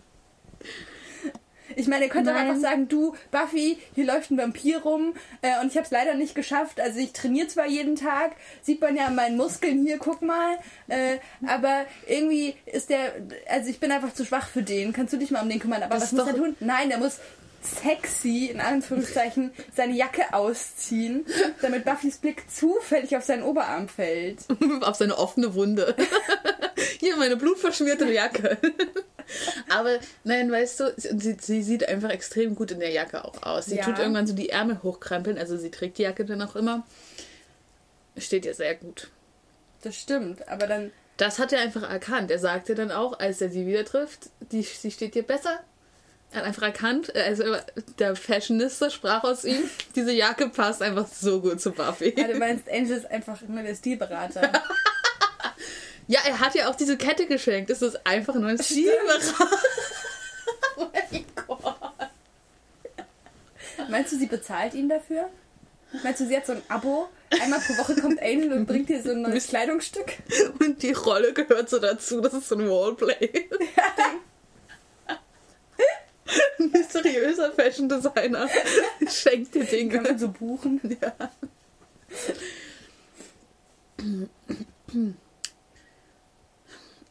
Ich 1.76 1.86
meine, 1.86 2.06
ihr 2.06 2.10
könnt 2.10 2.26
doch 2.26 2.34
einfach 2.34 2.56
sagen, 2.56 2.88
du, 2.88 3.14
Buffy, 3.30 3.78
hier 3.94 4.06
läuft 4.06 4.30
ein 4.30 4.38
Vampir 4.38 4.78
rum 4.78 5.14
äh, 5.42 5.60
und 5.60 5.68
ich 5.68 5.76
habe 5.76 5.84
es 5.84 5.90
leider 5.90 6.14
nicht 6.14 6.34
geschafft. 6.34 6.80
Also 6.80 6.98
ich 6.98 7.12
trainiere 7.12 7.48
zwar 7.48 7.66
jeden 7.66 7.96
Tag, 7.96 8.32
sieht 8.62 8.80
man 8.80 8.96
ja 8.96 9.06
an 9.06 9.14
meinen 9.14 9.36
Muskeln 9.36 9.84
hier, 9.84 9.98
guck 9.98 10.22
mal, 10.22 10.58
äh, 10.88 11.18
aber 11.46 11.84
irgendwie 12.08 12.56
ist 12.64 12.88
der, 12.88 13.12
also 13.48 13.68
ich 13.68 13.78
bin 13.78 13.92
einfach 13.92 14.14
zu 14.14 14.24
schwach 14.24 14.48
für 14.48 14.62
den. 14.62 14.92
Kannst 14.92 15.12
du 15.12 15.18
dich 15.18 15.30
mal 15.30 15.42
um 15.42 15.48
den 15.50 15.60
kümmern? 15.60 15.82
Aber 15.82 15.94
Das 15.94 16.04
was 16.04 16.12
muss 16.12 16.26
er 16.26 16.34
tun? 16.36 16.56
Nein, 16.60 16.88
der 16.88 16.98
muss 16.98 17.18
sexy, 17.62 18.46
in 18.46 18.60
Anführungszeichen, 18.60 19.50
seine 19.74 19.94
Jacke 19.94 20.32
ausziehen, 20.32 21.26
damit 21.60 21.84
Buffys 21.84 22.18
Blick 22.18 22.44
zufällig 22.50 23.16
auf 23.16 23.24
seinen 23.24 23.42
Oberarm 23.42 23.88
fällt. 23.88 24.38
auf 24.80 24.96
seine 24.96 25.18
offene 25.18 25.54
Wunde. 25.54 25.94
Hier 27.00 27.16
meine 27.16 27.36
blutverschmierte 27.36 28.10
Jacke. 28.10 28.56
Aber 29.68 29.98
nein, 30.24 30.50
weißt 30.50 30.80
du, 30.80 30.94
sie, 30.96 31.36
sie 31.40 31.62
sieht 31.62 31.88
einfach 31.88 32.10
extrem 32.10 32.54
gut 32.54 32.70
in 32.70 32.80
der 32.80 32.90
Jacke 32.90 33.24
auch 33.24 33.42
aus. 33.42 33.66
Sie 33.66 33.76
Ja. 33.76 33.84
tut 33.84 33.98
irgendwann 33.98 34.26
so 34.26 34.34
die 34.34 34.50
Ärmel 34.50 34.82
hochkrempeln, 34.82 35.38
also 35.38 35.56
sie 35.56 35.70
trägt 35.70 35.98
die 35.98 36.02
Jacke 36.02 36.24
dann 36.24 36.42
auch 36.42 36.56
immer. 36.56 36.86
Steht 38.16 38.46
ihr 38.46 38.54
sehr 38.54 38.74
gut. 38.74 39.08
Das 39.82 39.94
stimmt, 39.96 40.48
aber 40.48 40.66
dann 40.66 40.90
Das 41.18 41.38
hat 41.38 41.52
er 41.52 41.60
einfach 41.60 41.88
erkannt. 41.88 42.30
Er 42.30 42.38
sagte 42.38 42.74
dann 42.74 42.90
auch, 42.90 43.18
als 43.18 43.40
er 43.40 43.50
sie 43.50 43.66
wieder 43.66 43.84
trifft, 43.84 44.30
die, 44.52 44.62
sie 44.62 44.90
steht 44.90 45.14
dir 45.14 45.22
besser. 45.22 45.60
Er 46.32 46.40
hat 46.40 46.44
einfach 46.46 46.62
erkannt, 46.62 47.14
also 47.14 47.44
der 47.98 48.16
Fashionista 48.16 48.90
sprach 48.90 49.22
aus 49.22 49.44
ihm, 49.44 49.62
diese 49.94 50.12
Jacke 50.12 50.48
passt 50.48 50.82
einfach 50.82 51.06
so 51.06 51.40
gut 51.40 51.60
zu 51.60 51.70
Buffy. 51.70 52.14
Ja, 52.18 52.26
du 52.26 52.34
meinst, 52.36 52.68
Angel 52.68 52.96
ist 52.96 53.08
einfach 53.10 53.40
nur 53.42 53.62
der 53.62 53.74
Stilberater. 53.76 54.50
Ja, 56.08 56.20
er 56.24 56.40
hat 56.40 56.54
ja 56.54 56.68
auch 56.68 56.76
diese 56.76 56.96
Kette 56.96 57.26
geschenkt. 57.26 57.70
Es 57.70 57.82
ist 57.82 58.06
einfach 58.06 58.34
nur 58.34 58.48
ein 58.48 58.62
Stilberater. 58.62 59.34
oh 60.76 60.86
mein 60.92 61.24
Gott. 61.46 61.74
Meinst 63.88 64.12
du, 64.12 64.18
sie 64.18 64.26
bezahlt 64.26 64.74
ihn 64.74 64.88
dafür? 64.88 65.28
Meinst 66.02 66.20
du, 66.20 66.26
sie 66.26 66.36
hat 66.36 66.46
so 66.46 66.52
ein 66.52 66.62
Abo? 66.68 67.08
Einmal 67.40 67.60
pro 67.60 67.76
Woche 67.78 68.00
kommt 68.00 68.20
Angel 68.22 68.52
und 68.52 68.66
bringt 68.66 68.88
dir 68.88 69.02
so 69.02 69.10
ein 69.10 69.22
neues 69.22 69.48
Kleidungsstück? 69.48 70.12
Und 70.60 70.82
die 70.82 70.92
Rolle 70.92 71.32
gehört 71.32 71.68
so 71.68 71.78
dazu. 71.78 72.20
Das 72.20 72.34
ist 72.34 72.48
so 72.48 72.56
ein 72.56 72.68
Wallplay. 72.68 73.48
Ein 76.58 76.70
mysteriöser 76.70 77.52
Fashion 77.52 77.88
Designer 77.88 78.48
schenkt 79.08 79.54
dir 79.54 79.64
Kann 79.64 80.02
man 80.02 80.04
Dinge. 80.04 80.18
so 80.18 80.28
buchen? 80.28 80.98
Ja. 81.00 81.12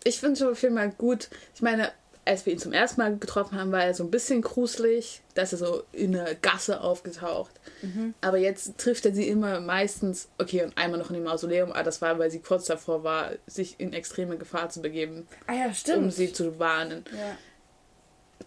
Ich 0.05 0.19
finde 0.21 0.39
schon 0.39 0.55
viel 0.55 0.69
mal 0.69 0.89
gut. 0.91 1.29
Ich 1.55 1.61
meine, 1.61 1.91
als 2.25 2.45
wir 2.45 2.53
ihn 2.53 2.59
zum 2.59 2.73
ersten 2.73 3.01
Mal 3.01 3.17
getroffen 3.17 3.59
haben, 3.59 3.71
war 3.71 3.83
er 3.83 3.93
so 3.93 4.03
ein 4.03 4.09
bisschen 4.11 4.41
gruselig, 4.41 5.21
dass 5.35 5.51
er 5.51 5.57
so 5.59 5.83
in 5.91 6.15
einer 6.17 6.33
Gasse 6.35 6.79
aufgetaucht. 6.81 7.51
Aber 8.21 8.37
jetzt 8.37 8.77
trifft 8.79 9.05
er 9.05 9.13
sie 9.13 9.27
immer 9.27 9.59
meistens, 9.59 10.27
okay, 10.39 10.63
und 10.63 10.75
einmal 10.77 10.99
noch 10.99 11.09
in 11.09 11.15
dem 11.15 11.23
Mausoleum, 11.25 11.71
aber 11.71 11.83
das 11.83 12.01
war, 12.01 12.17
weil 12.17 12.31
sie 12.31 12.39
kurz 12.39 12.65
davor 12.65 13.03
war, 13.03 13.31
sich 13.45 13.75
in 13.79 13.93
extreme 13.93 14.37
Gefahr 14.37 14.69
zu 14.69 14.81
begeben, 14.81 15.27
Ah 15.47 15.53
ja, 15.53 15.73
stimmt. 15.73 15.97
um 15.99 16.09
sie 16.11 16.31
zu 16.33 16.57
warnen. 16.57 17.03
ja. 17.11 17.37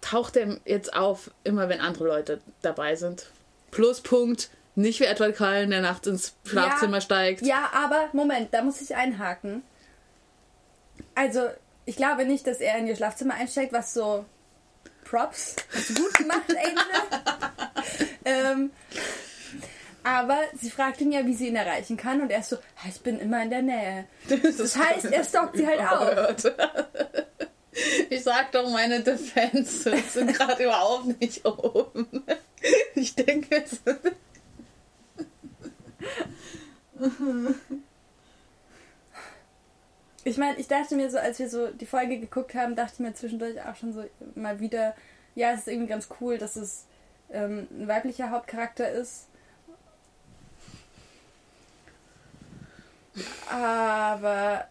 Taucht 0.01 0.37
er 0.37 0.59
jetzt 0.65 0.95
auf, 0.95 1.31
immer 1.45 1.69
wenn 1.69 1.81
andere 1.81 2.05
Leute 2.07 2.41
dabei 2.63 2.95
sind. 2.95 3.27
Pluspunkt, 3.73 4.49
nicht 4.77 5.01
wie 5.01 5.05
Edward 5.05 5.37
Cullen, 5.37 5.71
der 5.71 5.81
nachts 5.81 6.07
ins 6.07 6.35
Schlafzimmer 6.45 6.99
Ja. 6.99 7.01
steigt. 7.01 7.43
ja, 7.43 7.71
aber 7.75 8.09
Moment, 8.13 8.53
da 8.55 8.63
muss 8.63 8.81
ich 8.81 8.95
einhaken. 8.95 9.63
Also, 11.19 11.49
ich 11.85 11.97
glaube 11.97 12.25
nicht, 12.25 12.47
dass 12.47 12.61
er 12.61 12.79
in 12.79 12.87
ihr 12.87 12.95
Schlafzimmer 12.95 13.35
einsteigt, 13.35 13.73
was 13.73 13.93
so 13.93 14.25
Props. 15.05 15.57
Hast 15.75 15.91
du 15.91 15.95
gut 16.05 16.15
gemacht, 16.15 16.45
Angel. 16.49 18.09
ähm, 18.25 18.71
aber 20.05 20.39
sie 20.61 20.71
fragt 20.71 21.01
ihn 21.01 21.11
ja, 21.11 21.27
wie 21.27 21.35
sie 21.35 21.49
ihn 21.49 21.57
erreichen 21.57 21.97
kann 21.97 22.21
und 22.21 22.31
er 22.31 22.39
ist 22.39 22.51
so, 22.51 22.57
"Ah, 22.57 22.89
ich 22.89 23.01
bin 23.01 23.19
immer 23.19 23.43
in 23.43 23.51
der 23.51 23.63
Nähe. 23.63 24.05
Das 24.29 24.77
heißt, 24.77 25.07
er 25.07 25.25
stalkt 25.25 25.57
sie 25.57 25.67
halt 25.67 25.81
auch. 25.81 26.53
Ich 28.11 28.23
sag 28.25 28.53
doch, 28.53 28.69
meine 28.71 29.01
Defenses 29.03 30.13
sind 30.13 30.35
gerade 30.35 30.65
überhaupt 30.65 31.21
nicht 31.21 31.45
oben. 31.45 32.25
Ich 32.95 33.15
denke, 33.15 33.65
es 33.65 33.81
Ich 40.29 40.37
meine, 40.37 40.59
ich 40.59 40.69
dachte 40.69 40.95
mir 40.95 41.11
so, 41.11 41.19
als 41.19 41.39
wir 41.39 41.49
so 41.49 41.69
die 41.69 41.87
Folge 41.87 42.19
geguckt 42.19 42.55
haben, 42.55 42.77
dachte 42.77 42.95
ich 42.95 43.01
mir 43.01 43.15
zwischendurch 43.15 43.63
auch 43.63 43.75
schon 43.77 43.95
so 43.95 44.05
mal 44.35 44.61
wieder, 44.61 44.95
ja, 45.35 45.53
es 45.53 45.61
ist 45.61 45.69
irgendwie 45.69 45.89
ganz 45.89 46.09
cool, 46.21 46.37
dass 46.37 46.57
es 46.57 46.85
ähm, 47.31 47.67
ein 47.71 47.89
weiblicher 47.89 48.31
Hauptcharakter 48.31 48.91
ist. 48.91 49.27
Aber 53.51 54.69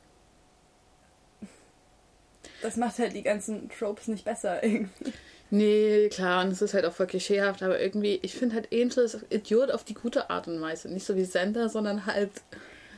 das 2.61 2.77
macht 2.77 2.99
halt 2.99 3.13
die 3.13 3.23
ganzen 3.23 3.69
Tropes 3.69 4.07
nicht 4.07 4.25
besser 4.25 4.63
irgendwie. 4.63 5.13
Nee, 5.49 6.09
klar, 6.09 6.43
und 6.43 6.51
es 6.51 6.61
ist 6.61 6.73
halt 6.73 6.85
auch 6.85 6.93
voll 6.93 7.07
klischeehaft, 7.07 7.63
aber 7.63 7.79
irgendwie, 7.79 8.19
ich 8.21 8.35
finde 8.35 8.55
halt 8.55 8.71
Angel 8.71 9.05
ist 9.05 9.25
Idiot 9.29 9.71
auf 9.71 9.83
die 9.83 9.93
gute 9.95 10.29
Art 10.29 10.47
und 10.47 10.61
Weise. 10.61 10.89
Nicht 10.89 11.05
so 11.05 11.15
wie 11.15 11.25
Sender, 11.25 11.69
sondern 11.69 12.05
halt. 12.05 12.31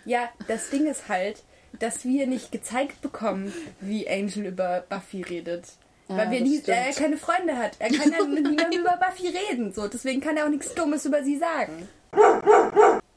Ja, 0.03 0.29
das 0.47 0.69
Ding 0.71 0.87
ist 0.87 1.07
halt, 1.07 1.43
dass 1.77 2.03
wir 2.05 2.25
nicht 2.27 2.51
gezeigt 2.51 3.01
bekommen, 3.01 3.53
wie 3.79 4.09
Angel 4.09 4.45
über 4.47 4.83
Buffy 4.89 5.21
redet. 5.21 5.65
Weil 6.07 6.25
Ja, 6.25 6.31
wir 6.31 6.39
das 6.39 6.49
nie, 6.49 6.61
er 6.65 6.93
keine 6.93 7.17
Freunde 7.17 7.55
hat. 7.57 7.75
Er 7.79 7.89
kann 7.89 8.11
ja 8.11 8.23
mit 8.25 8.43
niemandem 8.49 8.81
über 8.81 8.97
Buffy 8.97 9.27
reden. 9.27 9.71
So. 9.73 9.87
Deswegen 9.87 10.21
kann 10.21 10.37
er 10.37 10.45
auch 10.45 10.49
nichts 10.49 10.73
Dummes 10.73 11.05
über 11.05 11.23
sie 11.23 11.37
sagen. 11.37 11.87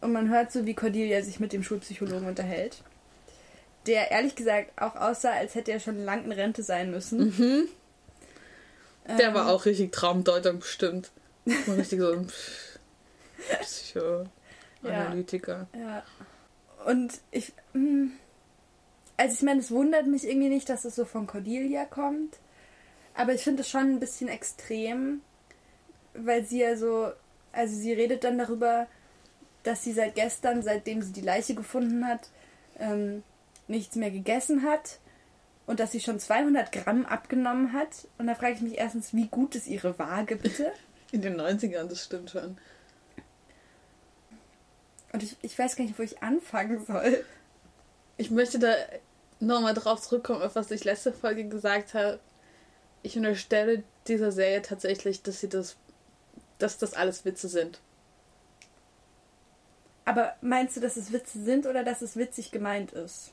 Und 0.02 0.12
man 0.12 0.28
hört 0.28 0.52
so, 0.52 0.66
wie 0.66 0.74
Cordelia 0.74 1.22
sich 1.22 1.40
mit 1.40 1.52
dem 1.54 1.62
Schulpsychologen 1.62 2.28
unterhält. 2.28 2.82
Der 3.86 4.10
ehrlich 4.10 4.34
gesagt 4.36 4.70
auch 4.80 4.94
aussah, 4.96 5.32
als 5.32 5.54
hätte 5.54 5.72
er 5.72 5.80
schon 5.80 6.04
lang 6.04 6.24
in 6.24 6.32
Rente 6.32 6.62
sein 6.62 6.90
müssen. 6.90 7.34
Mhm. 7.38 7.68
Der 9.18 9.28
Ähm, 9.28 9.34
war 9.34 9.48
auch 9.48 9.64
richtig 9.64 9.90
Traumdeutung 9.92 10.58
bestimmt. 10.60 11.10
War 11.66 11.76
richtig 11.76 11.98
so 11.98 12.12
ein 12.12 12.30
Psychoanalytiker. 14.82 15.66
Ja. 15.78 16.02
Und 16.86 17.14
ich. 17.30 17.52
hm, 17.72 18.12
Also, 19.16 19.34
ich 19.34 19.42
meine, 19.42 19.60
es 19.60 19.70
wundert 19.70 20.06
mich 20.06 20.26
irgendwie 20.26 20.48
nicht, 20.48 20.68
dass 20.68 20.84
es 20.84 20.96
so 20.96 21.04
von 21.04 21.26
Cordelia 21.26 21.84
kommt. 21.84 22.38
Aber 23.14 23.34
ich 23.34 23.42
finde 23.42 23.62
es 23.62 23.68
schon 23.68 23.82
ein 23.82 24.00
bisschen 24.00 24.28
extrem, 24.28 25.20
weil 26.14 26.44
sie 26.44 26.60
ja 26.60 26.76
so. 26.76 27.12
Also, 27.52 27.76
sie 27.76 27.92
redet 27.92 28.24
dann 28.24 28.38
darüber, 28.38 28.86
dass 29.62 29.84
sie 29.84 29.92
seit 29.92 30.14
gestern, 30.14 30.62
seitdem 30.62 31.02
sie 31.02 31.12
die 31.12 31.20
Leiche 31.20 31.54
gefunden 31.54 32.06
hat, 32.06 32.30
ähm, 32.78 33.22
nichts 33.68 33.96
mehr 33.96 34.10
gegessen 34.10 34.62
hat. 34.62 34.98
Und 35.66 35.78
dass 35.78 35.92
sie 35.92 36.00
schon 36.00 36.18
200 36.18 36.72
Gramm 36.72 37.06
abgenommen 37.06 37.72
hat. 37.72 38.08
Und 38.18 38.26
da 38.26 38.34
frage 38.34 38.54
ich 38.54 38.60
mich 38.62 38.78
erstens, 38.78 39.14
wie 39.14 39.28
gut 39.28 39.54
ist 39.54 39.68
ihre 39.68 39.98
Waage, 39.98 40.36
bitte? 40.36 40.72
In 41.12 41.22
den 41.22 41.40
90ern, 41.40 41.84
das 41.84 42.04
stimmt 42.04 42.30
schon. 42.30 42.56
Und 45.12 45.22
ich, 45.22 45.36
ich 45.42 45.58
weiß 45.58 45.76
gar 45.76 45.84
nicht, 45.84 45.98
wo 45.98 46.02
ich 46.02 46.22
anfangen 46.22 46.84
soll. 46.84 47.24
Ich 48.22 48.30
möchte 48.30 48.60
da 48.60 48.72
nochmal 49.40 49.74
drauf 49.74 50.00
zurückkommen, 50.00 50.42
auf 50.42 50.54
was 50.54 50.70
ich 50.70 50.84
letzte 50.84 51.12
Folge 51.12 51.42
gesagt 51.48 51.92
habe. 51.92 52.20
Ich 53.02 53.16
unterstelle 53.16 53.82
dieser 54.06 54.30
Serie 54.30 54.62
tatsächlich, 54.62 55.24
dass 55.24 55.40
sie 55.40 55.48
das, 55.48 55.74
dass 56.60 56.78
das 56.78 56.94
alles 56.94 57.24
Witze 57.24 57.48
sind. 57.48 57.80
Aber 60.04 60.36
meinst 60.40 60.76
du, 60.76 60.80
dass 60.80 60.96
es 60.96 61.12
Witze 61.12 61.42
sind 61.42 61.66
oder 61.66 61.82
dass 61.82 62.00
es 62.00 62.16
witzig 62.16 62.52
gemeint 62.52 62.92
ist? 62.92 63.32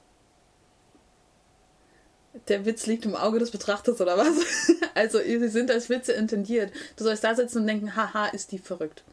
Der 2.47 2.65
Witz 2.65 2.87
liegt 2.87 3.05
im 3.05 3.15
Auge 3.15 3.37
des 3.37 3.51
Betrachters 3.51 4.01
oder 4.01 4.17
was? 4.17 4.71
Also, 4.95 5.19
sie 5.19 5.49
sind 5.49 5.69
als 5.69 5.87
Witze 5.89 6.13
intendiert. 6.13 6.73
Du 6.95 7.03
sollst 7.03 7.23
da 7.23 7.35
sitzen 7.35 7.59
und 7.59 7.67
denken, 7.67 7.95
haha, 7.95 8.25
ist 8.29 8.51
die 8.51 8.57
verrückt. 8.57 9.03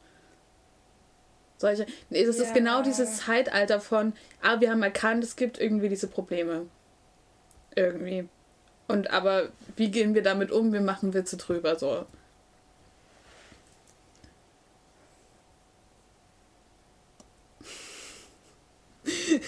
Solche. 1.59 1.87
Nee, 2.11 2.25
das 2.25 2.39
Ja. 2.39 2.45
ist 2.45 2.55
genau 2.55 2.83
dieses 2.83 3.19
Zeitalter 3.19 3.81
von, 3.81 4.13
ah, 4.43 4.61
wir 4.61 4.71
haben 4.71 4.83
erkannt, 4.83 5.25
es 5.25 5.37
gibt 5.37 5.59
irgendwie 5.59 5.89
diese 5.89 6.07
Probleme. 6.09 6.67
Irgendwie. 7.75 8.29
Und 8.89 9.11
aber 9.11 9.49
wie 9.77 9.91
gehen 9.91 10.15
wir 10.15 10.23
damit 10.23 10.51
um? 10.51 10.73
Wir 10.73 10.81
machen 10.81 11.15
Witze 11.15 11.37
drüber, 11.37 11.77
so. 11.79 12.07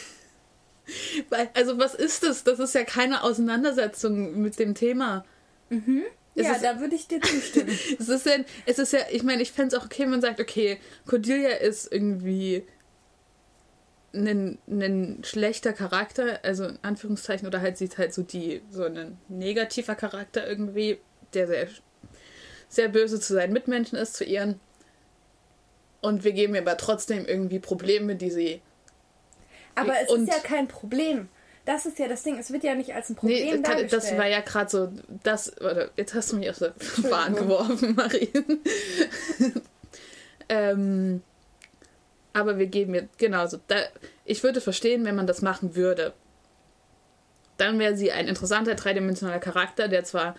Also 1.54 1.78
was 1.78 1.94
ist 1.94 2.22
das? 2.22 2.44
Das 2.44 2.58
ist 2.58 2.74
ja 2.74 2.84
keine 2.84 3.22
Auseinandersetzung 3.22 4.40
mit 4.40 4.58
dem 4.58 4.74
Thema. 4.74 5.24
Es 5.70 5.76
ja, 6.46 6.52
ist- 6.52 6.64
da 6.64 6.80
würde 6.80 6.94
ich 6.94 7.06
dir 7.08 7.20
zustimmen. 7.20 7.68
Es 7.98 8.08
ist 8.08 8.26
ja, 8.26 8.32
es 8.66 8.78
ist 8.78 8.92
ja 8.92 9.00
ich 9.10 9.22
meine, 9.22 9.42
ich 9.42 9.52
fände 9.52 9.74
es 9.76 9.80
auch 9.80 9.86
okay, 9.86 10.02
wenn 10.02 10.10
man 10.10 10.20
sagt, 10.20 10.40
okay, 10.40 10.78
Cordelia 11.06 11.50
ist 11.56 11.90
irgendwie 11.92 12.64
ein, 14.14 14.58
ein 14.68 15.22
schlechter 15.24 15.72
Charakter, 15.72 16.40
also 16.42 16.64
in 16.64 16.78
Anführungszeichen, 16.82 17.46
oder 17.46 17.60
halt 17.60 17.76
sieht 17.76 17.98
halt 17.98 18.14
so 18.14 18.22
die, 18.22 18.62
so 18.70 18.84
ein 18.84 19.18
negativer 19.28 19.94
Charakter 19.94 20.46
irgendwie, 20.48 20.98
der 21.34 21.46
sehr, 21.46 21.68
sehr 22.68 22.88
böse 22.88 23.20
zu 23.20 23.34
seinen 23.34 23.52
Mitmenschen 23.52 23.98
ist, 23.98 24.14
zu 24.14 24.24
ihren. 24.24 24.58
Und 26.00 26.24
wir 26.24 26.32
geben 26.32 26.54
ihr 26.54 26.62
aber 26.62 26.76
trotzdem 26.76 27.26
irgendwie 27.26 27.58
Probleme, 27.58 28.16
die 28.16 28.30
sie. 28.30 28.62
Aber 29.74 29.94
es 30.02 30.10
und- 30.10 30.28
ist 30.28 30.34
ja 30.34 30.40
kein 30.42 30.68
Problem. 30.68 31.28
Das 31.68 31.84
ist 31.84 31.98
ja 31.98 32.08
das 32.08 32.22
Ding. 32.22 32.38
Es 32.38 32.50
wird 32.50 32.64
ja 32.64 32.74
nicht 32.74 32.94
als 32.94 33.10
ein 33.10 33.16
Problem 33.16 33.44
Nee, 33.44 33.50
das, 33.50 33.60
dargestellt. 33.60 33.92
das 33.92 34.16
war 34.16 34.26
ja 34.26 34.40
gerade 34.40 34.70
so, 34.70 34.90
das, 35.22 35.52
warte, 35.60 35.90
jetzt 35.96 36.14
hast 36.14 36.32
du 36.32 36.36
mich 36.36 36.48
aus 36.48 36.60
der 36.60 36.72
Bahn 37.10 37.34
geworfen, 37.34 37.94
Marie. 37.94 38.30
ähm, 40.48 41.22
aber 42.32 42.58
wir 42.58 42.68
geben 42.68 42.94
ihr, 42.94 43.08
genauso, 43.18 43.60
da, 43.68 43.76
ich 44.24 44.42
würde 44.42 44.62
verstehen, 44.62 45.04
wenn 45.04 45.14
man 45.14 45.26
das 45.26 45.42
machen 45.42 45.76
würde. 45.76 46.14
Dann 47.58 47.78
wäre 47.78 47.98
sie 47.98 48.12
ein 48.12 48.28
interessanter 48.28 48.74
dreidimensionaler 48.74 49.38
Charakter, 49.38 49.88
der 49.88 50.04
zwar, 50.04 50.36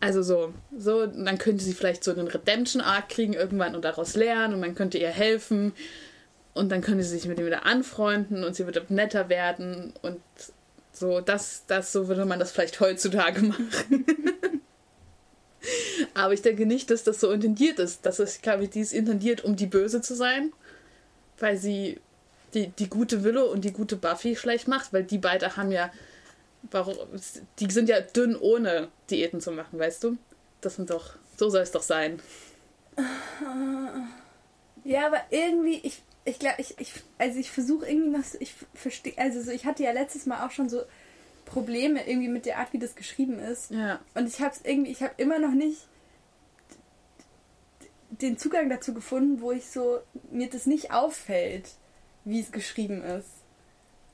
also 0.00 0.20
so, 0.20 0.52
so, 0.76 1.06
dann 1.06 1.38
könnte 1.38 1.62
sie 1.62 1.74
vielleicht 1.74 2.02
so 2.02 2.10
einen 2.10 2.26
Redemption-Arc 2.26 3.08
kriegen 3.08 3.34
irgendwann 3.34 3.76
und 3.76 3.84
daraus 3.84 4.16
lernen 4.16 4.54
und 4.54 4.60
man 4.60 4.74
könnte 4.74 4.98
ihr 4.98 5.10
helfen 5.10 5.74
und 6.54 6.70
dann 6.70 6.82
könnte 6.82 7.02
sie 7.02 7.10
sich 7.10 7.26
mit 7.26 7.38
ihm 7.38 7.46
wieder 7.46 7.66
anfreunden 7.66 8.44
und 8.44 8.54
sie 8.54 8.66
würde 8.66 8.84
netter 8.88 9.28
werden 9.28 9.92
und 10.02 10.20
so, 10.92 11.20
das, 11.20 11.64
das, 11.66 11.92
so 11.92 12.08
würde 12.08 12.26
man 12.26 12.38
das 12.38 12.52
vielleicht 12.52 12.78
heutzutage 12.80 13.42
machen. 13.42 14.04
Aber 16.14 16.34
ich 16.34 16.42
denke 16.42 16.66
nicht, 16.66 16.90
dass 16.90 17.04
das 17.04 17.20
so 17.20 17.30
intendiert 17.30 17.78
ist. 17.78 18.04
Das 18.04 18.18
ist, 18.18 18.42
glaube 18.42 18.64
ich, 18.64 18.70
die 18.70 18.80
ist 18.80 18.92
intendiert, 18.92 19.44
um 19.44 19.56
die 19.56 19.66
Böse 19.66 20.02
zu 20.02 20.14
sein, 20.14 20.52
weil 21.38 21.56
sie 21.56 22.00
die, 22.52 22.68
die 22.68 22.90
gute 22.90 23.24
Willow 23.24 23.46
und 23.46 23.64
die 23.64 23.72
gute 23.72 23.96
Buffy 23.96 24.36
schlecht 24.36 24.68
macht, 24.68 24.92
weil 24.92 25.04
die 25.04 25.18
beide 25.18 25.56
haben 25.56 25.72
ja, 25.72 25.90
warum, 26.70 26.96
die 27.58 27.70
sind 27.70 27.88
ja 27.88 28.00
dünn, 28.00 28.36
ohne 28.36 28.88
Diäten 29.08 29.40
zu 29.40 29.52
machen, 29.52 29.78
weißt 29.78 30.04
du? 30.04 30.18
Das 30.60 30.76
sind 30.76 30.90
doch, 30.90 31.14
so 31.38 31.48
soll 31.48 31.62
es 31.62 31.72
doch 31.72 31.82
sein. 31.82 32.20
Ja, 34.84 35.06
aber 35.06 35.22
irgendwie, 35.30 35.80
ich, 35.82 36.02
ich 36.24 36.38
glaube, 36.38 36.56
ich, 36.60 36.78
ich, 36.78 36.92
also 37.18 37.38
ich 37.38 37.50
versuche 37.50 37.86
irgendwie 37.88 38.10
noch, 38.16 38.24
so- 38.24 38.38
ich 38.40 38.54
verstehe, 38.74 39.14
also 39.18 39.40
so, 39.42 39.50
ich 39.50 39.66
hatte 39.66 39.82
ja 39.82 39.92
letztes 39.92 40.26
Mal 40.26 40.46
auch 40.46 40.50
schon 40.50 40.68
so 40.68 40.82
Probleme 41.44 42.06
irgendwie 42.08 42.28
mit 42.28 42.46
der 42.46 42.58
Art, 42.58 42.72
wie 42.72 42.78
das 42.78 42.94
geschrieben 42.94 43.38
ist. 43.38 43.70
Ja. 43.70 44.00
Und 44.14 44.26
ich 44.28 44.40
habe 44.40 44.54
es 44.54 44.60
irgendwie, 44.64 44.90
ich 44.92 45.02
habe 45.02 45.14
immer 45.16 45.38
noch 45.38 45.52
nicht 45.52 45.88
den 48.10 48.38
Zugang 48.38 48.68
dazu 48.68 48.94
gefunden, 48.94 49.40
wo 49.40 49.52
ich 49.52 49.66
so, 49.70 50.00
mir 50.30 50.48
das 50.48 50.66
nicht 50.66 50.92
auffällt, 50.92 51.70
wie 52.24 52.40
es 52.40 52.52
geschrieben 52.52 53.02
ist. 53.02 53.28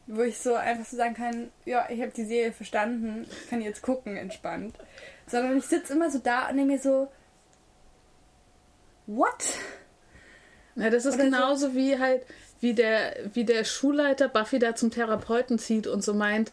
Wo 0.07 0.23
ich 0.23 0.38
so 0.38 0.55
einfach 0.55 0.87
so 0.87 0.97
sagen 0.97 1.15
kann, 1.15 1.50
ja, 1.67 1.87
ich 1.91 2.00
habe 2.00 2.12
die 2.12 2.25
Serie 2.25 2.53
verstanden, 2.53 3.27
ich 3.31 3.50
kann 3.50 3.61
jetzt 3.61 3.83
gucken, 3.83 4.17
entspannt. 4.17 4.75
Sondern 5.27 5.59
ich 5.59 5.65
sitze 5.67 5.93
immer 5.93 6.11
so 6.11 6.19
da 6.19 6.49
und 6.49 6.57
denke 6.57 6.73
mir 6.73 6.79
so, 6.79 7.09
what? 9.07 9.45
Ja, 10.79 10.91
das 10.91 11.05
ist 11.05 11.15
Oder 11.15 11.25
so- 11.25 11.31
genauso 11.31 11.75
wie 11.75 11.99
halt, 11.99 12.23
wie 12.61 12.75
der, 12.75 13.15
wie 13.35 13.45
der 13.45 13.65
Schulleiter 13.65 14.29
Buffy 14.29 14.59
da 14.59 14.75
zum 14.75 14.91
Therapeuten 14.91 15.59
zieht 15.59 15.87
und 15.87 16.03
so 16.03 16.15
meint, 16.15 16.53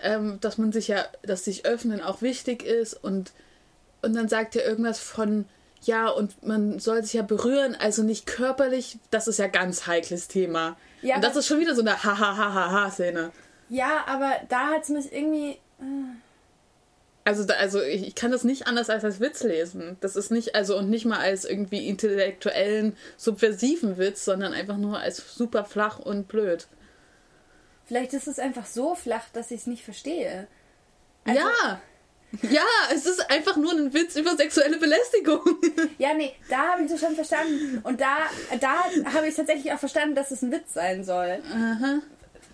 ähm, 0.00 0.38
dass 0.40 0.58
man 0.58 0.72
sich 0.72 0.88
ja, 0.88 1.04
dass 1.22 1.44
sich 1.44 1.64
öffnen 1.64 2.00
auch 2.02 2.20
wichtig 2.22 2.62
ist 2.62 2.92
und, 3.02 3.32
und 4.02 4.14
dann 4.14 4.28
sagt 4.28 4.56
er 4.56 4.66
irgendwas 4.66 4.98
von, 4.98 5.46
ja, 5.82 6.08
und 6.08 6.46
man 6.46 6.78
soll 6.78 7.02
sich 7.02 7.14
ja 7.14 7.22
berühren, 7.22 7.74
also 7.78 8.02
nicht 8.02 8.26
körperlich, 8.26 8.98
das 9.10 9.28
ist 9.28 9.38
ja 9.38 9.46
ganz 9.46 9.86
heikles 9.86 10.28
Thema. 10.28 10.76
Ja, 11.02 11.16
und 11.16 11.24
das 11.24 11.36
ist 11.36 11.46
schon 11.46 11.60
wieder 11.60 11.74
so 11.74 11.80
eine 11.82 12.02
Ha-Ha-Ha-Ha-Ha-Szene. 12.02 13.30
Ja, 13.68 14.04
aber 14.06 14.32
da 14.48 14.68
hat 14.68 14.82
es 14.82 14.88
mich 14.90 15.12
irgendwie. 15.12 15.58
Also, 17.26 17.42
da, 17.44 17.54
also 17.54 17.82
ich, 17.82 18.14
kann 18.14 18.30
das 18.30 18.44
nicht 18.44 18.68
anders 18.68 18.88
als 18.88 19.04
als 19.04 19.18
Witz 19.18 19.42
lesen. 19.42 19.96
Das 20.00 20.14
ist 20.14 20.30
nicht, 20.30 20.54
also 20.54 20.78
und 20.78 20.88
nicht 20.88 21.04
mal 21.06 21.18
als 21.18 21.44
irgendwie 21.44 21.88
intellektuellen, 21.88 22.96
subversiven 23.16 23.98
Witz, 23.98 24.24
sondern 24.24 24.52
einfach 24.52 24.76
nur 24.76 25.00
als 25.00 25.34
super 25.34 25.64
flach 25.64 25.98
und 25.98 26.28
blöd. 26.28 26.68
Vielleicht 27.84 28.14
ist 28.14 28.28
es 28.28 28.38
einfach 28.38 28.66
so 28.66 28.94
flach, 28.94 29.24
dass 29.32 29.50
ich 29.50 29.62
es 29.62 29.66
nicht 29.66 29.84
verstehe. 29.84 30.46
Also- 31.24 31.40
ja! 31.40 31.80
Ja, 32.42 32.64
es 32.92 33.06
ist 33.06 33.30
einfach 33.30 33.56
nur 33.56 33.72
ein 33.72 33.94
Witz 33.94 34.16
über 34.16 34.36
sexuelle 34.36 34.78
Belästigung. 34.78 35.40
Ja, 35.98 36.12
nee, 36.12 36.34
da 36.50 36.72
habe 36.72 36.82
ich 36.82 36.90
das 36.90 37.00
schon 37.00 37.14
verstanden. 37.14 37.80
Und 37.82 38.00
da, 38.00 38.18
da 38.60 38.84
habe 39.14 39.28
ich 39.28 39.34
tatsächlich 39.34 39.72
auch 39.72 39.78
verstanden, 39.78 40.14
dass 40.14 40.30
es 40.30 40.42
ein 40.42 40.52
Witz 40.52 40.74
sein 40.74 41.04
soll. 41.04 41.40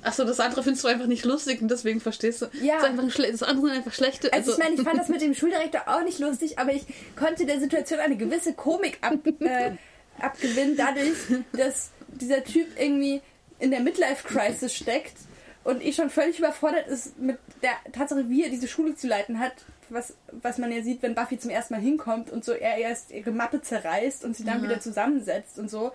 Achso, 0.02 0.24
das 0.24 0.40
andere 0.40 0.62
findest 0.62 0.84
du 0.84 0.88
einfach 0.88 1.06
nicht 1.06 1.24
lustig 1.24 1.62
und 1.62 1.70
deswegen 1.70 2.00
verstehst 2.00 2.42
du. 2.42 2.46
Ja. 2.60 2.80
Das, 2.80 3.16
das 3.16 3.42
andere 3.42 3.66
sind 3.66 3.76
einfach 3.76 3.92
schlechte. 3.92 4.32
Also, 4.32 4.52
ich 4.52 4.58
meine, 4.58 4.74
ich 4.74 4.82
fand 4.82 4.98
das 4.98 5.08
mit 5.08 5.22
dem 5.22 5.34
Schuldirektor 5.34 5.82
auch 5.86 6.02
nicht 6.02 6.18
lustig, 6.18 6.58
aber 6.58 6.72
ich 6.72 6.84
konnte 7.16 7.46
der 7.46 7.60
Situation 7.60 8.00
eine 8.00 8.16
gewisse 8.16 8.52
Komik 8.54 8.98
ab, 9.00 9.14
äh, 9.40 9.72
abgewinnen, 10.20 10.76
dadurch, 10.76 11.16
dass 11.52 11.90
dieser 12.08 12.42
Typ 12.44 12.66
irgendwie 12.78 13.20
in 13.58 13.70
der 13.70 13.80
Midlife-Crisis 13.80 14.74
steckt 14.74 15.16
und 15.64 15.82
ich 15.82 15.94
schon 15.94 16.10
völlig 16.10 16.38
überfordert 16.38 16.88
ist 16.88 17.18
mit 17.18 17.38
der 17.62 17.72
Tatsache, 17.92 18.28
wie 18.28 18.42
er 18.42 18.50
diese 18.50 18.66
Schule 18.66 18.96
zu 18.96 19.06
leiten 19.06 19.38
hat, 19.38 19.52
was, 19.88 20.14
was 20.32 20.58
man 20.58 20.72
ja 20.72 20.82
sieht, 20.82 21.02
wenn 21.02 21.14
Buffy 21.14 21.38
zum 21.38 21.50
ersten 21.50 21.74
Mal 21.74 21.80
hinkommt 21.80 22.30
und 22.30 22.44
so 22.44 22.52
er 22.52 22.78
erst 22.78 23.12
ihre 23.12 23.30
Mappe 23.30 23.62
zerreißt 23.62 24.24
und 24.24 24.36
sie 24.36 24.44
dann 24.44 24.62
wieder 24.62 24.80
zusammensetzt 24.80 25.58
und 25.58 25.70
so. 25.70 25.92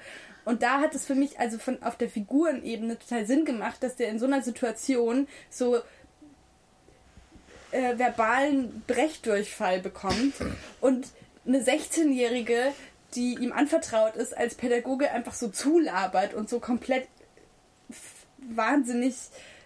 Und 0.47 0.63
da 0.63 0.79
hat 0.79 0.95
es 0.95 1.03
für 1.03 1.13
mich 1.13 1.41
also 1.41 1.57
von 1.57 1.83
auf 1.83 1.97
der 1.97 2.07
Figurenebene 2.09 2.97
total 2.97 3.25
Sinn 3.25 3.43
gemacht, 3.43 3.83
dass 3.83 3.97
der 3.97 4.07
in 4.07 4.17
so 4.17 4.25
einer 4.25 4.41
Situation 4.41 5.27
so 5.49 5.75
äh, 7.71 7.97
verbalen 7.97 8.81
Brechdurchfall 8.87 9.81
bekommt 9.81 10.35
und 10.79 11.05
eine 11.45 11.59
16-Jährige, 11.59 12.71
die 13.13 13.33
ihm 13.33 13.51
anvertraut 13.51 14.15
ist, 14.15 14.37
als 14.37 14.55
Pädagoge 14.55 15.11
einfach 15.11 15.33
so 15.33 15.49
zulabert 15.49 16.33
und 16.33 16.47
so 16.47 16.61
komplett 16.61 17.09
wahnsinnig 18.37 19.15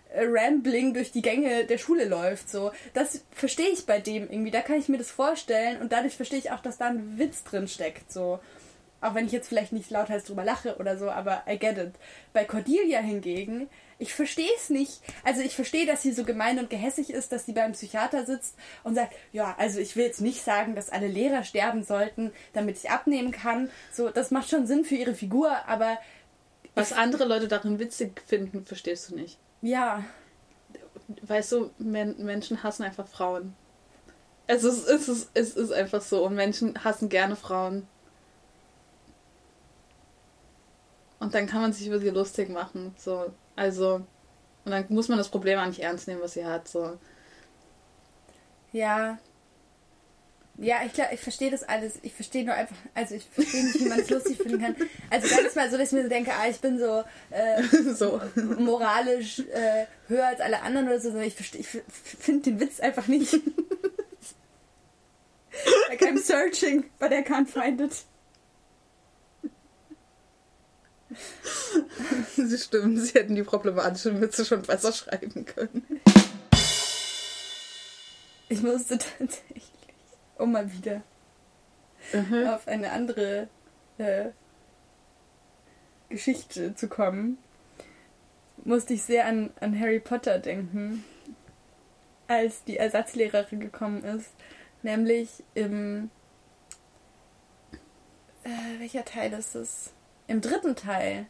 äh, 0.09 0.25
rambling 0.25 0.95
durch 0.95 1.11
die 1.11 1.21
Gänge 1.21 1.65
der 1.65 1.77
Schule 1.77 2.05
läuft. 2.05 2.49
So, 2.49 2.71
das 2.95 3.21
verstehe 3.29 3.69
ich 3.69 3.85
bei 3.85 3.99
dem 3.99 4.23
irgendwie. 4.31 4.49
Da 4.49 4.61
kann 4.61 4.79
ich 4.79 4.89
mir 4.89 4.97
das 4.97 5.11
vorstellen 5.11 5.79
und 5.79 5.91
dadurch 5.91 6.15
verstehe 6.15 6.39
ich 6.39 6.49
auch, 6.49 6.61
dass 6.63 6.79
da 6.79 6.87
ein 6.87 7.19
Witz 7.19 7.43
drin 7.43 7.67
steckt. 7.67 8.11
So, 8.11 8.39
auch 9.01 9.15
wenn 9.15 9.25
ich 9.25 9.31
jetzt 9.31 9.47
vielleicht 9.49 9.73
nicht 9.73 9.89
lauthals 9.89 10.23
drüber 10.25 10.43
lache 10.45 10.77
oder 10.77 10.97
so, 10.97 11.09
aber 11.09 11.43
I 11.49 11.57
get 11.57 11.77
it. 11.77 11.93
Bei 12.33 12.45
Cordelia 12.45 12.99
hingegen, 12.99 13.69
ich 13.99 14.13
verstehe 14.13 14.49
es 14.57 14.69
nicht. 14.69 15.01
Also 15.23 15.41
ich 15.41 15.55
verstehe, 15.55 15.85
dass 15.85 16.01
sie 16.01 16.11
so 16.11 16.23
gemein 16.23 16.59
und 16.59 16.69
gehässig 16.69 17.09
ist, 17.11 17.31
dass 17.31 17.45
sie 17.45 17.53
beim 17.53 17.73
Psychiater 17.73 18.25
sitzt 18.25 18.55
und 18.83 18.95
sagt, 18.95 19.13
ja, 19.31 19.55
also 19.57 19.79
ich 19.79 19.95
will 19.95 20.05
jetzt 20.05 20.21
nicht 20.21 20.43
sagen, 20.43 20.75
dass 20.75 20.89
alle 20.89 21.07
Lehrer 21.07 21.43
sterben 21.43 21.83
sollten, 21.83 22.31
damit 22.53 22.77
ich 22.77 22.89
abnehmen 22.89 23.31
kann. 23.31 23.69
So, 23.91 24.09
das 24.09 24.31
macht 24.31 24.49
schon 24.49 24.65
Sinn 24.67 24.85
für 24.85 24.95
ihre 24.95 25.15
Figur, 25.15 25.51
aber 25.67 25.97
Was 26.75 26.93
andere 26.93 27.25
Leute 27.25 27.47
darin 27.47 27.79
witzig 27.79 28.21
finden, 28.25 28.65
verstehst 28.65 29.09
du 29.11 29.15
nicht. 29.15 29.37
ja, 29.61 30.03
Weißt 31.23 31.51
du, 31.51 31.71
Men 31.77 32.15
Menschen 32.23 32.63
hassen 32.63 32.83
einfach 32.83 33.07
Frauen. 33.07 33.53
Es 34.47 34.63
ist, 34.63 34.87
es, 34.87 35.07
ist, 35.09 35.29
es 35.33 35.55
ist 35.55 35.71
einfach 35.71 36.01
so. 36.01 36.25
Und 36.25 36.35
Menschen 36.35 36.83
hassen 36.83 37.09
gerne 37.09 37.35
Frauen. 37.35 37.87
Und 41.21 41.35
dann 41.35 41.45
kann 41.45 41.61
man 41.61 41.71
sich 41.71 41.85
über 41.85 41.99
sie 41.99 42.09
lustig 42.09 42.49
machen. 42.49 42.95
So. 42.97 43.31
Also. 43.55 44.01
Und 44.65 44.71
dann 44.71 44.85
muss 44.89 45.07
man 45.07 45.19
das 45.19 45.29
Problem 45.29 45.59
auch 45.59 45.67
nicht 45.67 45.79
ernst 45.79 46.07
nehmen, 46.07 46.21
was 46.21 46.33
sie 46.33 46.45
hat. 46.45 46.67
So. 46.67 46.97
ja. 48.71 49.19
Ja, 50.57 50.77
ich 50.85 50.93
glaube, 50.93 51.13
ich 51.13 51.19
verstehe 51.19 51.49
das 51.49 51.63
alles. 51.63 51.99
Ich 52.01 52.13
verstehe 52.13 52.43
nur 52.43 52.53
einfach, 52.53 52.75
also 52.93 53.15
ich 53.15 53.25
verstehe 53.25 53.63
nicht, 53.63 53.79
wie 53.79 53.87
man 53.87 53.99
es 53.99 54.09
lustig 54.09 54.37
finden 54.37 54.61
kann. 54.61 54.75
Also 55.09 55.35
ganz 55.35 55.55
mal 55.55 55.71
so, 55.71 55.77
dass 55.77 55.87
ich 55.87 55.93
mir 55.93 56.03
so 56.03 56.09
denke, 56.09 56.31
ah, 56.33 56.47
ich 56.49 56.59
bin 56.59 56.77
so 56.77 57.03
äh, 57.29 57.63
so. 57.93 58.21
moralisch 58.57 59.39
äh, 59.39 59.85
höher 60.07 60.27
als 60.27 60.41
alle 60.41 60.61
anderen 60.61 60.87
oder 60.87 60.99
so, 60.99 61.09
sondern 61.09 61.27
ich, 61.27 61.55
ich 61.55 61.67
finde 61.93 62.51
den 62.51 62.59
Witz 62.59 62.79
einfach 62.79 63.07
nicht. 63.07 63.33
like 65.89 66.01
I'm 66.01 66.17
searching, 66.17 66.83
but 66.99 67.11
I 67.11 67.23
can't 67.23 67.47
find 67.47 67.79
it. 67.79 68.03
sie 72.35 72.57
stimmen, 72.57 72.99
sie 72.99 73.13
hätten 73.13 73.35
die 73.35 73.43
problematischen 73.43 74.21
Witze 74.21 74.45
schon 74.45 74.61
besser 74.61 74.91
schreiben 74.93 75.45
können. 75.45 75.85
Ich 78.49 78.61
musste 78.61 78.97
tatsächlich, 78.97 79.71
um 80.37 80.51
mal 80.51 80.71
wieder 80.73 81.01
Mhm. 82.13 82.47
auf 82.47 82.67
eine 82.67 82.91
andere 82.91 83.47
äh, 83.97 84.29
Geschichte 86.09 86.75
zu 86.75 86.87
kommen, 86.87 87.37
musste 88.63 88.93
ich 88.93 89.03
sehr 89.03 89.25
an, 89.25 89.51
an 89.59 89.79
Harry 89.79 89.99
Potter 89.99 90.39
denken, 90.39 91.03
als 92.27 92.63
die 92.63 92.77
Ersatzlehrerin 92.77 93.59
gekommen 93.59 94.03
ist. 94.03 94.31
Nämlich 94.83 95.43
im. 95.53 96.09
Äh, 98.43 98.79
welcher 98.79 99.05
Teil 99.05 99.31
ist 99.33 99.55
es? 99.55 99.93
Im 100.31 100.39
dritten 100.39 100.77
Teil, 100.77 101.25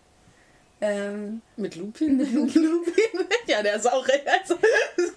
Ähm, 0.80 1.42
Mit 1.58 1.76
Lupin? 1.76 2.18
Mit 2.18 2.32
Lupin? 2.34 2.86
ja, 3.48 3.64
der 3.64 3.78
ist 3.78 3.92
auch 3.92 4.08
recht. 4.08 4.28
Also, 4.28 4.60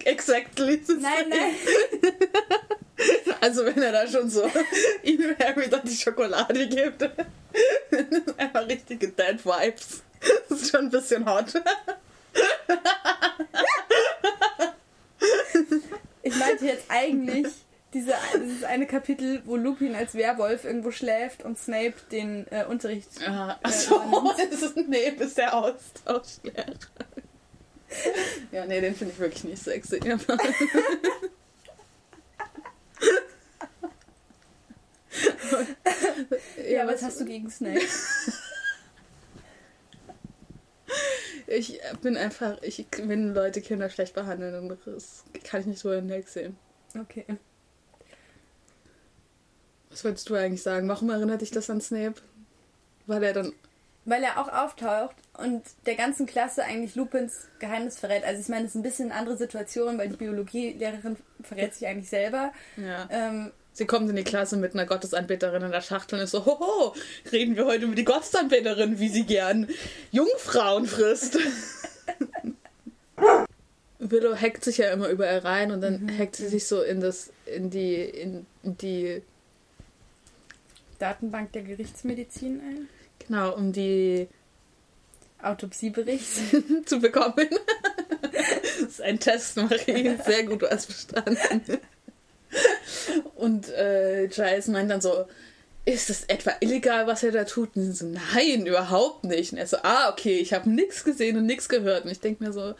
exactly. 0.05 0.81
nein, 0.99 1.29
nein. 1.29 1.55
Also, 3.41 3.63
wenn 3.63 3.79
er 3.83 3.91
da 3.91 4.07
schon 4.07 4.27
so 4.27 4.49
ihm 5.03 5.35
Harry 5.37 5.69
dann 5.69 5.85
die 5.85 5.95
Schokolade 5.95 6.67
gibt. 6.67 7.03
Einfach 8.37 8.67
richtige 8.67 9.09
Dead 9.09 9.45
Vibes. 9.45 10.01
Das 10.49 10.61
ist 10.61 10.71
schon 10.71 10.85
ein 10.85 10.89
bisschen 10.89 11.29
hot. 11.29 11.53
Ich 16.23 16.35
meinte 16.37 16.65
jetzt 16.65 16.85
eigentlich 16.87 17.53
diese, 17.95 18.13
dieses 18.35 18.63
eine 18.65 18.85
Kapitel, 18.85 19.41
wo 19.45 19.55
Lupin 19.55 19.95
als 19.95 20.15
Werwolf 20.15 20.65
irgendwo 20.65 20.91
schläft 20.91 21.43
und 21.43 21.57
Snape 21.57 21.93
den 22.11 22.45
äh, 22.51 22.65
Unterricht. 22.65 23.07
Ah, 23.25 23.57
Äh, 23.63 23.67
Achso, 23.67 24.01
das 24.37 24.61
ist, 25.21 25.37
der 25.37 25.55
Austauschlehrer. 25.55 26.73
Ja, 28.51 28.65
nee, 28.65 28.81
den 28.81 28.95
finde 28.95 29.13
ich 29.13 29.19
wirklich 29.19 29.45
nicht 29.45 29.63
sexy. 29.63 29.99
Ja, 36.69 36.85
was 36.87 37.01
hast 37.03 37.21
du 37.21 37.25
gegen 37.25 37.49
Snape? 37.49 37.79
Ich 41.47 41.79
bin 42.01 42.17
einfach, 42.17 42.59
ich, 42.63 42.87
wenn 43.03 43.35
Leute 43.35 43.61
Kinder 43.61 43.87
schlecht 43.89 44.15
behandeln, 44.15 44.51
dann 44.67 44.77
kann 45.43 45.61
ich 45.61 45.67
nicht 45.67 45.79
so 45.79 45.93
hinwegsehen. 45.93 46.57
Okay. 46.99 47.23
Was 49.95 50.03
wolltest 50.03 50.29
du 50.29 50.35
eigentlich 50.35 50.61
sagen? 50.61 50.89
Warum 50.89 51.09
erinnert 51.09 51.39
dich 51.39 51.51
das 51.51 51.69
an 51.69 51.79
Snape? 51.79 52.15
Weil 53.07 53.23
er 53.23 53.31
dann. 53.31 53.53
Weil 54.03 54.23
er 54.23 54.41
auch 54.41 54.51
auftaucht 54.51 55.15
und 55.37 55.63
der 55.85 55.95
ganzen 55.95 56.25
Klasse 56.25 56.65
eigentlich 56.65 56.95
Lupins 56.95 57.47
Geheimnis 57.59 57.97
verrät. 57.97 58.25
Also 58.25 58.41
ich 58.41 58.49
meine, 58.49 58.65
es 58.65 58.71
ist 58.71 58.75
ein 58.75 58.83
bisschen 58.83 59.09
eine 59.09 59.21
andere 59.21 59.37
Situation, 59.37 59.97
weil 59.97 60.09
die 60.09 60.17
Biologielehrerin 60.17 61.15
verrät 61.41 61.75
sich 61.75 61.87
eigentlich 61.87 62.09
selber. 62.09 62.51
Ja. 62.75 63.07
Ähm, 63.09 63.53
Sie 63.71 63.85
kommt 63.85 64.09
in 64.09 64.17
die 64.17 64.25
Klasse 64.25 64.57
mit 64.57 64.73
einer 64.73 64.85
Gottesanbeterin 64.85 65.63
in 65.63 65.71
der 65.71 65.79
Schachtel 65.79 66.15
und 66.15 66.21
ist 66.25 66.31
so, 66.31 66.45
hoho, 66.45 66.93
reden 67.31 67.55
wir 67.55 67.65
heute 67.65 67.85
über 67.85 67.95
die 67.95 68.03
Gottesanbeterin, 68.03 68.99
wie 68.99 69.07
sie 69.07 69.23
gern 69.23 69.69
Jungfrauen 70.11 70.87
frisst. 70.87 71.37
Willow 73.99 74.35
hackt 74.35 74.65
sich 74.65 74.77
ja 74.77 74.91
immer 74.91 75.07
überall 75.07 75.39
rein 75.39 75.71
und 75.71 75.79
dann 75.79 76.11
hackt 76.19 76.35
sie 76.35 76.49
sich 76.49 76.67
so 76.67 76.81
in 76.81 76.99
das, 76.99 77.31
in 77.45 77.69
die, 77.69 78.01
in 78.01 78.45
die, 78.63 79.21
Datenbank 80.99 81.51
der 81.53 81.63
Gerichtsmedizin 81.63 82.59
ein. 82.59 82.89
genau, 83.19 83.55
um 83.55 83.71
die 83.71 84.27
Autopsiebericht. 85.41 86.29
zu 86.85 86.99
bekommen. 86.99 87.49
das 88.31 88.89
ist 88.89 89.01
ein 89.01 89.19
Test, 89.19 89.57
Marie. 89.57 90.17
Sehr 90.25 90.43
gut, 90.43 90.61
du 90.61 90.69
hast 90.69 90.87
bestanden. 90.87 91.79
Und 93.35 93.69
äh, 93.69 94.27
Giles 94.27 94.67
meint 94.67 94.89
dann 94.89 95.01
so, 95.01 95.25
ist 95.85 96.09
das 96.09 96.23
etwa 96.23 96.53
illegal, 96.61 97.05
was 97.05 97.23
er 97.23 97.31
da 97.31 97.43
tut? 97.43 97.75
Und 97.75 97.93
so, 97.93 98.07
nein, 98.07 98.65
überhaupt 98.65 99.23
nicht. 99.23 99.51
Und 99.51 99.59
er 99.59 99.67
so, 99.67 99.77
ah, 99.83 100.09
okay, 100.09 100.39
ich 100.39 100.53
habe 100.53 100.69
nichts 100.69 101.03
gesehen 101.03 101.37
und 101.37 101.45
nichts 101.45 101.69
gehört. 101.69 102.05
Und 102.05 102.11
ich 102.11 102.19
denke 102.19 102.43
mir 102.43 102.53
so, 102.53 102.73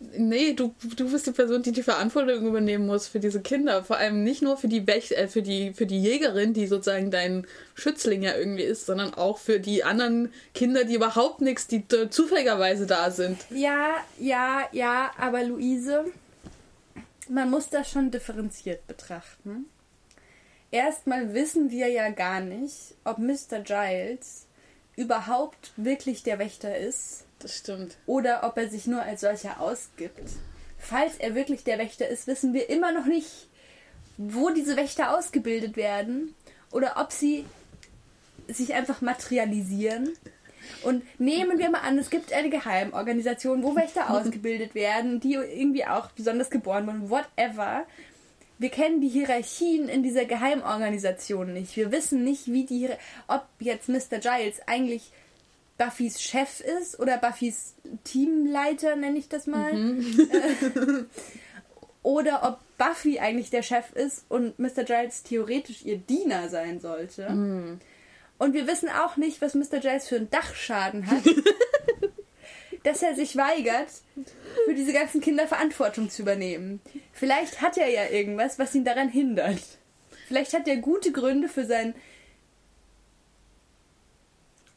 nee, 0.00 0.52
du, 0.52 0.74
du 0.96 1.10
bist 1.10 1.26
die 1.26 1.32
Person, 1.32 1.62
die 1.62 1.72
die 1.72 1.82
Verantwortung 1.82 2.46
übernehmen 2.46 2.86
muss 2.86 3.08
für 3.08 3.20
diese 3.20 3.40
Kinder. 3.40 3.84
Vor 3.84 3.96
allem 3.96 4.22
nicht 4.22 4.42
nur 4.42 4.56
für 4.56 4.68
die, 4.68 4.86
Wäch 4.86 5.12
äh, 5.12 5.28
für 5.28 5.42
die, 5.42 5.72
für 5.72 5.86
die 5.86 6.00
Jägerin, 6.00 6.54
die 6.54 6.66
sozusagen 6.66 7.10
dein 7.10 7.46
Schützling 7.74 8.22
ja 8.22 8.36
irgendwie 8.36 8.62
ist, 8.62 8.86
sondern 8.86 9.14
auch 9.14 9.38
für 9.38 9.60
die 9.60 9.84
anderen 9.84 10.32
Kinder, 10.54 10.84
die 10.84 10.94
überhaupt 10.94 11.40
nichts, 11.40 11.66
die 11.66 11.84
zufälligerweise 12.10 12.86
da 12.86 13.10
sind. 13.10 13.38
Ja, 13.50 13.96
ja, 14.18 14.68
ja, 14.72 15.10
aber 15.18 15.42
Luise, 15.44 16.04
man 17.28 17.50
muss 17.50 17.68
das 17.68 17.90
schon 17.90 18.10
differenziert 18.10 18.86
betrachten. 18.86 19.66
Erstmal 20.70 21.34
wissen 21.34 21.70
wir 21.70 21.88
ja 21.88 22.10
gar 22.10 22.40
nicht, 22.40 22.94
ob 23.04 23.18
Mr. 23.18 23.60
Giles 23.64 24.46
überhaupt 24.96 25.72
wirklich 25.76 26.22
der 26.22 26.38
Wächter 26.38 26.76
ist 26.76 27.24
Das 27.38 27.56
stimmt. 27.56 27.96
oder 28.06 28.44
ob 28.44 28.56
er 28.56 28.68
sich 28.68 28.86
nur 28.86 29.02
als 29.02 29.20
solcher 29.20 29.60
ausgibt. 29.60 30.28
Falls 30.78 31.16
er 31.16 31.34
wirklich 31.34 31.64
der 31.64 31.78
Wächter 31.78 32.08
ist, 32.08 32.26
wissen 32.26 32.54
wir 32.54 32.70
immer 32.70 32.92
noch 32.92 33.06
nicht, 33.06 33.48
wo 34.16 34.50
diese 34.50 34.76
Wächter 34.76 35.16
ausgebildet 35.16 35.76
werden 35.76 36.34
oder 36.70 36.94
ob 36.96 37.12
sie 37.12 37.44
sich 38.48 38.74
einfach 38.74 39.00
materialisieren. 39.00 40.10
Und 40.82 41.02
nehmen 41.18 41.58
wir 41.58 41.70
mal 41.70 41.80
an, 41.80 41.98
es 41.98 42.10
gibt 42.10 42.32
eine 42.32 42.50
Geheimorganisation, 42.50 43.62
wo 43.62 43.74
Wächter 43.76 44.10
ausgebildet 44.14 44.74
werden, 44.74 45.20
die 45.20 45.34
irgendwie 45.34 45.86
auch 45.86 46.10
besonders 46.10 46.50
geboren 46.50 46.86
wurden, 46.86 47.10
whatever. 47.10 47.86
Wir 48.58 48.70
kennen 48.70 49.00
die 49.00 49.08
Hierarchien 49.08 49.88
in 49.88 50.02
dieser 50.02 50.24
Geheimorganisation 50.24 51.52
nicht. 51.52 51.76
Wir 51.76 51.92
wissen 51.92 52.24
nicht, 52.24 52.48
wie 52.48 52.64
die, 52.64 52.88
ob 53.28 53.44
jetzt 53.60 53.88
Mr. 53.88 54.18
Giles 54.18 54.60
eigentlich 54.66 55.12
Buffys 55.78 56.20
Chef 56.20 56.60
ist 56.60 56.98
oder 56.98 57.18
Buffys 57.18 57.74
Teamleiter, 58.04 58.96
nenne 58.96 59.18
ich 59.18 59.28
das 59.28 59.46
mal. 59.46 59.72
Äh, 59.74 61.04
oder 62.02 62.42
ob 62.42 62.58
Buffy 62.76 63.18
eigentlich 63.20 63.50
der 63.50 63.62
Chef 63.62 63.92
ist 63.92 64.24
und 64.28 64.58
Mr. 64.58 64.84
Giles 64.84 65.22
theoretisch 65.22 65.84
ihr 65.84 65.98
Diener 65.98 66.48
sein 66.48 66.80
sollte. 66.80 67.26
Und 68.38 68.54
wir 68.54 68.66
wissen 68.66 68.88
auch 68.88 69.16
nicht, 69.16 69.40
was 69.40 69.54
Mr. 69.54 69.80
Giles 69.80 70.08
für 70.08 70.16
einen 70.16 70.30
Dachschaden 70.30 71.10
hat, 71.10 71.24
dass 72.84 73.02
er 73.02 73.14
sich 73.14 73.36
weigert, 73.36 73.88
für 74.64 74.74
diese 74.74 74.92
ganzen 74.92 75.20
Kinder 75.20 75.46
Verantwortung 75.46 76.08
zu 76.08 76.22
übernehmen. 76.22 76.80
Vielleicht 77.12 77.60
hat 77.60 77.76
er 77.76 77.88
ja 77.88 78.08
irgendwas, 78.08 78.58
was 78.58 78.74
ihn 78.74 78.84
daran 78.84 79.08
hindert. 79.08 79.60
Vielleicht 80.28 80.54
hat 80.54 80.68
er 80.68 80.76
gute 80.76 81.10
Gründe 81.10 81.48
für 81.48 81.64
sein. 81.64 81.94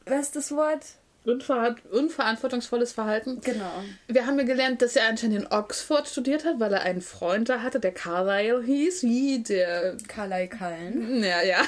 Was 0.06 0.22
ist 0.28 0.36
das 0.36 0.52
Wort? 0.52 0.84
Unver 1.24 1.76
unverantwortungsvolles 1.92 2.94
Verhalten. 2.94 3.42
Genau. 3.42 3.84
Wir 4.08 4.26
haben 4.26 4.40
ja 4.40 4.46
gelernt, 4.46 4.82
dass 4.82 4.96
er 4.96 5.08
anscheinend 5.08 5.38
in 5.42 5.48
Oxford 5.52 6.08
studiert 6.08 6.46
hat, 6.46 6.60
weil 6.60 6.74
er 6.74 6.82
einen 6.82 7.02
Freund 7.02 7.48
da 7.48 7.62
hatte, 7.62 7.80
der 7.80 7.92
Carlyle 7.94 8.64
hieß, 8.64 9.04
wie 9.04 9.44
der. 9.44 9.98
Carlyle 10.08 10.50
Cullen. 10.50 11.24
Ja, 11.24 11.44
ja. 11.44 11.62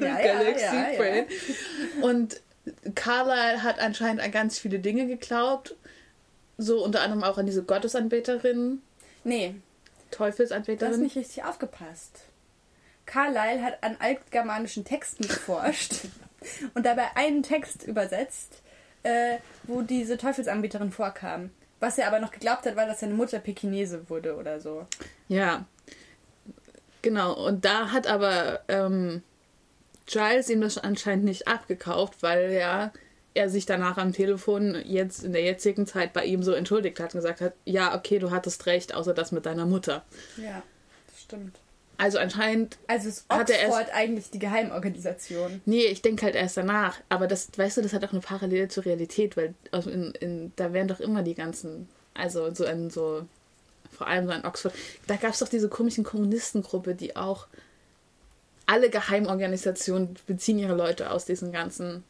Ja, 0.00 0.20
ja, 0.20 0.32
Galaxy 0.32 0.64
ja, 0.64 1.04
ja. 1.04 1.24
Und 2.00 2.40
Carlyle 2.94 3.62
hat 3.62 3.78
anscheinend 3.78 4.22
an 4.22 4.30
ganz 4.30 4.58
viele 4.58 4.78
Dinge 4.78 5.06
geglaubt. 5.06 5.74
So 6.56 6.82
unter 6.82 7.02
anderem 7.02 7.24
auch 7.24 7.36
an 7.36 7.46
diese 7.46 7.62
Gottesanbeterin, 7.62 8.80
Nee, 9.24 9.54
du 9.54 10.00
hast 10.02 10.16
Teufelsanbeterin. 10.16 11.00
nicht 11.02 11.16
richtig 11.16 11.44
aufgepasst. 11.44 12.20
Carlyle 13.10 13.62
hat 13.62 13.82
an 13.82 13.96
altgermanischen 13.98 14.84
Texten 14.84 15.26
geforscht 15.26 15.94
und 16.74 16.86
dabei 16.86 17.16
einen 17.16 17.42
Text 17.42 17.82
übersetzt, 17.82 18.62
äh, 19.02 19.38
wo 19.64 19.82
diese 19.82 20.16
Teufelsanbeterin 20.16 20.92
vorkam. 20.92 21.50
Was 21.80 21.98
er 21.98 22.06
aber 22.06 22.20
noch 22.20 22.30
geglaubt 22.30 22.66
hat, 22.66 22.76
war, 22.76 22.86
dass 22.86 23.00
seine 23.00 23.14
Mutter 23.14 23.40
Pekinese 23.40 24.08
wurde 24.08 24.36
oder 24.36 24.60
so. 24.60 24.86
Ja. 25.28 25.64
Genau, 27.02 27.32
und 27.32 27.64
da 27.64 27.90
hat 27.90 28.06
aber 28.06 28.60
ähm, 28.68 29.22
Giles 30.06 30.48
ihm 30.48 30.60
das 30.60 30.78
anscheinend 30.78 31.24
nicht 31.24 31.48
abgekauft, 31.48 32.22
weil 32.22 32.52
ja 32.52 32.92
er 33.32 33.48
sich 33.48 33.64
danach 33.64 33.96
am 33.96 34.12
Telefon 34.12 34.76
jetzt 34.84 35.24
in 35.24 35.32
der 35.32 35.42
jetzigen 35.42 35.86
Zeit 35.86 36.12
bei 36.12 36.24
ihm 36.24 36.42
so 36.42 36.52
entschuldigt 36.52 36.98
hat 37.00 37.14
und 37.14 37.20
gesagt 37.20 37.40
hat, 37.40 37.54
ja, 37.64 37.96
okay, 37.96 38.18
du 38.18 38.30
hattest 38.30 38.66
recht, 38.66 38.94
außer 38.94 39.14
das 39.14 39.32
mit 39.32 39.46
deiner 39.46 39.66
Mutter. 39.66 40.04
Ja, 40.36 40.62
das 41.06 41.22
stimmt. 41.22 41.58
Also 42.00 42.18
anscheinend, 42.18 42.78
Also 42.86 43.08
ist 43.10 43.26
Hat 43.28 43.50
er 43.50 43.58
erst- 43.58 43.76
Oxford 43.76 43.94
eigentlich 43.94 44.30
die 44.30 44.38
Geheimorganisation? 44.38 45.60
nee, 45.66 45.84
ich 45.84 46.00
denke 46.00 46.24
halt 46.24 46.34
erst 46.34 46.56
danach, 46.56 46.98
aber 47.10 47.26
das, 47.26 47.48
weißt 47.56 47.76
du, 47.76 47.82
das 47.82 47.92
hat 47.92 48.02
auch 48.04 48.12
eine 48.12 48.20
Parallele 48.20 48.68
zur 48.68 48.86
Realität, 48.86 49.36
weil 49.36 49.54
in, 49.72 50.12
in, 50.20 50.52
da 50.56 50.72
wären 50.72 50.88
doch 50.88 51.00
immer 51.00 51.22
die 51.22 51.34
ganzen, 51.34 51.88
also 52.14 52.52
so 52.54 52.64
in 52.64 52.88
so, 52.88 53.26
vor 53.92 54.06
allem 54.06 54.26
so 54.26 54.32
in 54.32 54.44
Oxford, 54.46 54.72
da 55.08 55.16
gab 55.16 55.32
es 55.32 55.40
doch 55.40 55.48
diese 55.48 55.68
komischen 55.68 56.02
Kommunistengruppe, 56.04 56.94
die 56.94 57.16
auch 57.16 57.46
alle 58.64 58.88
Geheimorganisationen 58.88 60.16
beziehen 60.26 60.58
ihre 60.58 60.74
Leute 60.76 61.10
aus 61.10 61.24
diesen 61.26 61.52
ganzen, 61.52 62.04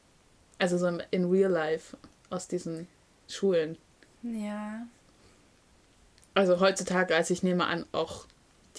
also 0.59 0.79
so 0.79 0.87
in 1.11 1.24
real 1.31 1.50
life, 1.50 1.96
aus 2.29 2.46
diesen 2.46 2.87
Schulen. 3.29 3.76
Ja. 4.22 4.87
Also 6.35 6.61
heutzutage, 6.61 7.16
als 7.16 7.31
ich 7.31 7.42
nehme 7.42 7.66
an, 7.66 7.87
auch 7.92 8.26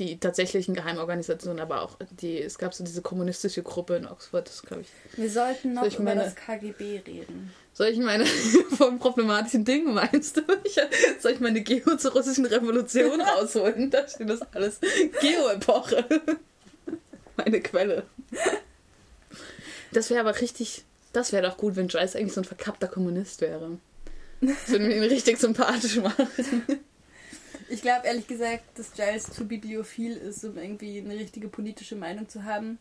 die 0.06 0.20
tatsächlichen 0.20 0.74
Geheimorganisationen, 0.74 1.60
aber 1.60 1.82
auch 1.84 1.98
die, 2.10 2.42
es 2.42 2.58
gab 2.58 2.74
so 2.74 2.84
diese 2.84 3.02
kommunistische 3.02 3.62
Gruppe 3.64 3.96
in 3.96 4.08
Oxford, 4.08 4.48
das 4.48 4.62
glaube 4.64 4.82
ich. 4.84 5.18
Wir 5.18 5.30
sollten 5.30 5.74
noch 5.74 5.86
über 5.86 6.04
meine- 6.04 6.24
das 6.24 6.36
KGB 6.36 7.02
reden. 7.06 7.52
Soll 7.74 7.88
ich 7.88 8.00
meine 8.00 8.26
von 8.78 9.00
problematischen 9.00 9.64
Dingen 9.64 9.94
meinst 9.94 10.38
du? 10.38 10.42
Ich, 10.64 10.78
soll 11.20 11.32
ich 11.34 11.40
meine 11.40 11.62
Geo 11.62 11.96
zur 11.98 12.12
russischen 12.14 12.46
Revolution 12.46 13.22
rausholen? 13.38 13.90
Da 13.90 14.08
steht 14.08 14.30
das 14.30 14.42
alles. 14.54 14.80
Geo-Epoche. 15.22 16.04
Meine 17.38 17.62
Quelle. 17.62 18.04
Das 19.94 20.10
wäre 20.10 20.20
aber 20.22 20.40
richtig 20.42 20.84
Das 21.14 21.32
wäre 21.32 21.48
doch 21.48 21.58
gut, 21.58 21.76
wenn 21.76 21.88
Giles 21.88 22.16
eigentlich 22.16 22.34
so 22.34 22.42
ein 22.42 22.46
verkappter 22.46 22.88
Kommunist 22.88 23.42
wäre. 23.42 23.78
Das 24.42 24.70
würde 24.70 24.86
mir 24.86 24.96
ihn 24.98 25.04
richtig 25.04 25.38
sympathisch 25.38 25.98
machen. 25.98 26.28
Ich 27.72 27.82
glaube 27.82 28.06
ehrlich 28.06 28.28
gesagt, 28.28 28.64
dass 28.78 28.92
Giles 28.92 29.32
zu 29.32 29.46
bibliophil 29.46 30.18
ist, 30.18 30.44
um 30.44 30.58
irgendwie 30.58 31.00
eine 31.00 31.14
richtige 31.14 31.48
politische 31.48 31.96
Meinung 31.96 32.28
zu 32.28 32.44
haben. 32.44 32.80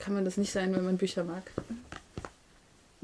Kann 0.00 0.12
man 0.12 0.24
das 0.24 0.36
nicht 0.36 0.52
sein, 0.52 0.74
wenn 0.74 0.84
man 0.84 0.98
Bücher 0.98 1.22
mag? 1.22 1.44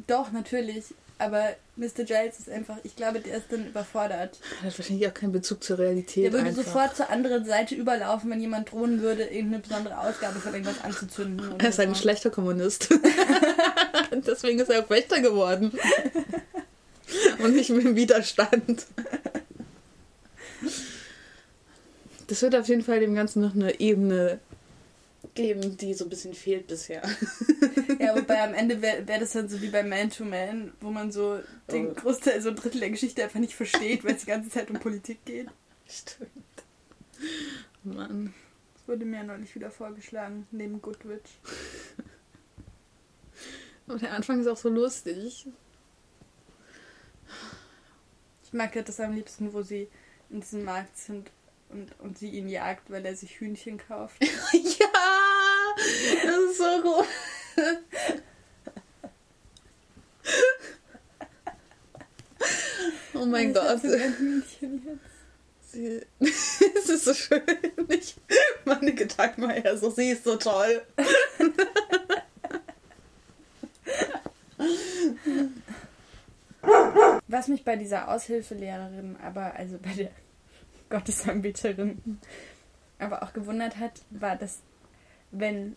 Doch, 0.09 0.33
natürlich. 0.33 0.87
Aber 1.19 1.55
Mr. 1.77 2.03
Giles 2.05 2.41
ist 2.41 2.51
einfach, 2.51 2.79
ich 2.83 2.97
glaube, 2.97 3.21
der 3.21 3.37
ist 3.37 3.47
dann 3.51 3.69
überfordert. 3.69 4.41
Er 4.61 4.67
hat 4.67 4.79
wahrscheinlich 4.79 5.07
auch 5.07 5.15
keinen 5.15 5.31
Bezug 5.31 5.63
zur 5.63 5.79
Realität. 5.79 6.25
Der 6.25 6.33
würde 6.33 6.49
einfach. 6.49 6.65
sofort 6.65 6.97
zur 6.97 7.11
anderen 7.11 7.45
Seite 7.45 7.77
überlaufen, 7.77 8.29
wenn 8.31 8.41
jemand 8.41 8.73
drohen 8.73 9.01
würde, 9.01 9.23
irgendeine 9.23 9.63
besondere 9.63 9.99
Ausgabe 10.01 10.41
von 10.41 10.53
irgendwas 10.53 10.83
anzuzünden. 10.83 11.61
Er 11.61 11.69
ist 11.69 11.79
ein 11.79 11.95
so. 11.95 12.01
schlechter 12.01 12.31
Kommunist. 12.31 12.89
Deswegen 14.11 14.59
ist 14.59 14.69
er 14.69 14.85
auch 14.85 14.91
Wächter 14.91 15.21
geworden. 15.21 15.79
Und 17.39 17.55
nicht 17.55 17.71
mehr 17.71 17.87
im 17.87 17.95
Widerstand. 17.95 18.87
Das 22.27 22.43
wird 22.43 22.55
auf 22.55 22.69
jeden 22.69 22.83
Fall 22.83 23.01
dem 23.01 23.15
Ganzen 23.15 23.43
noch 23.43 23.55
eine 23.55 23.79
Ebene 23.81 24.39
geben, 25.35 25.77
die 25.77 25.95
so 25.95 26.05
ein 26.05 26.11
bisschen 26.11 26.35
fehlt 26.35 26.67
bisher. 26.67 27.03
Ja, 27.99 28.17
wobei 28.17 28.43
am 28.43 28.53
Ende 28.55 28.83
wäre 28.83 29.07
wär 29.07 29.21
das 29.21 29.31
dann 29.33 29.49
so 29.49 29.61
wie 29.63 29.69
bei 29.69 29.85
Man 29.85 30.11
to 30.11 30.25
Man, 30.25 30.73
wo 30.81 30.91
man 30.91 31.13
so 31.13 31.39
den 31.71 31.91
Oh. 31.91 31.95
Großteil, 31.95 32.41
so 32.43 32.49
ein 32.49 32.57
Drittel 32.57 32.81
der 32.81 32.91
Geschichte 32.91 33.23
einfach 33.23 33.39
nicht 33.39 33.55
versteht, 33.55 34.03
weil 34.03 34.15
es 34.17 34.23
die 34.23 34.27
ganze 34.27 34.51
Zeit 34.51 34.71
um 34.71 34.81
Politik 34.81 35.25
geht. 35.25 35.49
Stimmt. 35.89 36.31
Mann. 37.85 38.35
Das 38.75 38.89
wurde 38.89 39.05
mir 39.05 39.19
ja 39.19 39.23
neulich 39.23 39.55
wieder 39.55 39.71
vorgeschlagen, 39.71 40.49
neben 40.51 40.83
Goodwitch. 40.83 41.31
Aber 43.87 43.99
der 43.99 44.13
Anfang 44.15 44.41
ist 44.41 44.49
auch 44.49 44.57
so 44.57 44.69
lustig. 44.69 45.47
Ich 48.45 48.53
mag 48.53 48.75
ja 48.75 48.83
das 48.83 48.99
am 48.99 49.15
liebsten, 49.15 49.53
wo 49.53 49.63
sie 49.63 49.87
in 50.33 50.41
diesem 50.41 50.65
Markt 50.65 50.97
sind 50.97 51.31
und, 51.69 51.89
und 52.01 52.19
sie 52.19 52.31
ihn 52.31 52.49
jagt, 52.49 52.91
weil 52.91 53.05
er 53.05 53.15
sich 53.15 53.39
Hühnchen 53.39 53.79
kauft. 53.79 54.17
ja! 54.53 54.87
Das 56.25 56.37
ist 56.51 56.59
so 56.59 56.83
gut. 56.83 57.07
Oh 63.15 63.27
mein 63.27 63.53
Gott. 63.53 63.81
Sie, 65.61 66.03
es 66.21 66.89
ist 66.89 67.05
so 67.05 67.15
schön. 67.15 67.43
Ich, 67.89 68.17
meine 68.65 68.95
Gedanken 68.95 69.43
mal 69.43 69.55
her, 69.55 69.77
so 69.79 69.91
sie 69.91 70.11
ist 70.11 70.25
so 70.25 70.37
toll. 70.37 70.83
Was 77.43 77.49
mich 77.49 77.65
bei 77.65 77.75
dieser 77.75 78.09
Aushilfelehrerin, 78.09 79.17
aber 79.21 79.55
also 79.57 79.77
bei 79.83 79.93
der 79.95 80.11
Gottesanbeterin, 80.91 82.21
aber 83.01 83.25
auch 83.25 83.33
gewundert 83.33 83.79
hat, 83.79 84.01
war, 84.11 84.37
dass 84.37 84.61
wenn, 85.33 85.75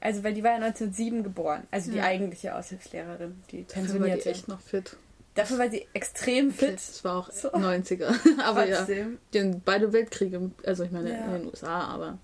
also 0.00 0.24
weil 0.24 0.34
die 0.34 0.42
war 0.42 0.50
ja 0.50 0.56
1907 0.56 1.22
geboren, 1.22 1.62
also 1.70 1.92
die 1.92 1.98
Ja. 1.98 2.04
eigentliche 2.04 2.56
Aushilfslehrerin, 2.56 3.40
die 3.52 3.64
Dafür 3.66 3.76
war 3.76 3.82
die 3.82 3.88
pensionierte. 3.92 4.30
echt 4.30 4.48
noch 4.48 4.60
fit. 4.60 4.96
Dafür 5.36 5.58
war 5.58 5.70
sie 5.70 5.86
extrem 5.92 6.50
fit. 6.50 6.74
Das 6.74 7.04
war 7.04 7.18
auch 7.18 7.30
So. 7.30 7.50
90er. 7.52 8.12
Aber 8.42 8.66
ja, 8.66 8.78
Trotzdem. 8.78 9.18
die 9.32 9.40
haben 9.40 9.62
beide 9.64 9.92
Weltkriege, 9.92 10.50
also 10.66 10.82
ich 10.82 10.90
meine 10.90 11.12
Ja. 11.12 11.24
in 11.26 11.32
den 11.34 11.46
USA, 11.46 11.82
aber 11.84 12.18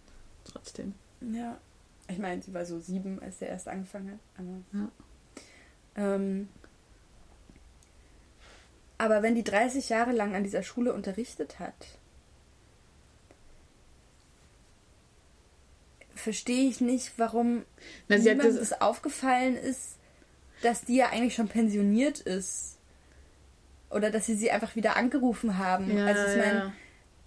trotzdem. 0.45 0.93
Ja. 1.21 1.57
Ich 2.09 2.19
meine, 2.19 2.43
sie 2.43 2.53
war 2.53 2.65
so 2.67 2.81
sieben, 2.81 3.21
als 3.23 3.39
der 3.39 3.49
erst 3.51 3.69
angefangen 3.69 4.11
hat. 4.13 4.19
Aber, 4.45 4.81
Ja. 5.97 6.15
ähm, 6.15 6.49
aber 8.99 9.23
wenn 9.23 9.35
die 9.35 9.45
30 9.45 9.89
Jahre 9.89 10.13
lang 10.13 10.35
an 10.35 10.45
dieser 10.45 10.63
Schule 10.63 10.93
unterrichtet 10.93 11.59
hat, 11.59 11.75
verstehe 16.15 16.69
ich 16.69 16.81
nicht, 16.81 17.13
warum 17.19 17.65
Na, 18.09 18.17
niemandem 18.17 18.57
das, 18.57 18.81
aufgefallen 18.81 19.57
ist, 19.57 19.97
dass 20.63 20.83
die 20.85 20.97
ja 20.97 21.11
eigentlich 21.11 21.35
schon 21.35 21.49
pensioniert 21.49 22.21
ist. 22.21 22.79
Oder 23.91 24.11
dass 24.11 24.27
sie 24.27 24.35
sie 24.35 24.51
einfach 24.51 24.75
wieder 24.75 24.97
angerufen 24.97 25.59
haben. 25.59 25.97
ja, 25.97 26.07
also 26.07 26.23
ich 26.25 26.37
meine, 26.37 26.59
ja. 26.59 26.73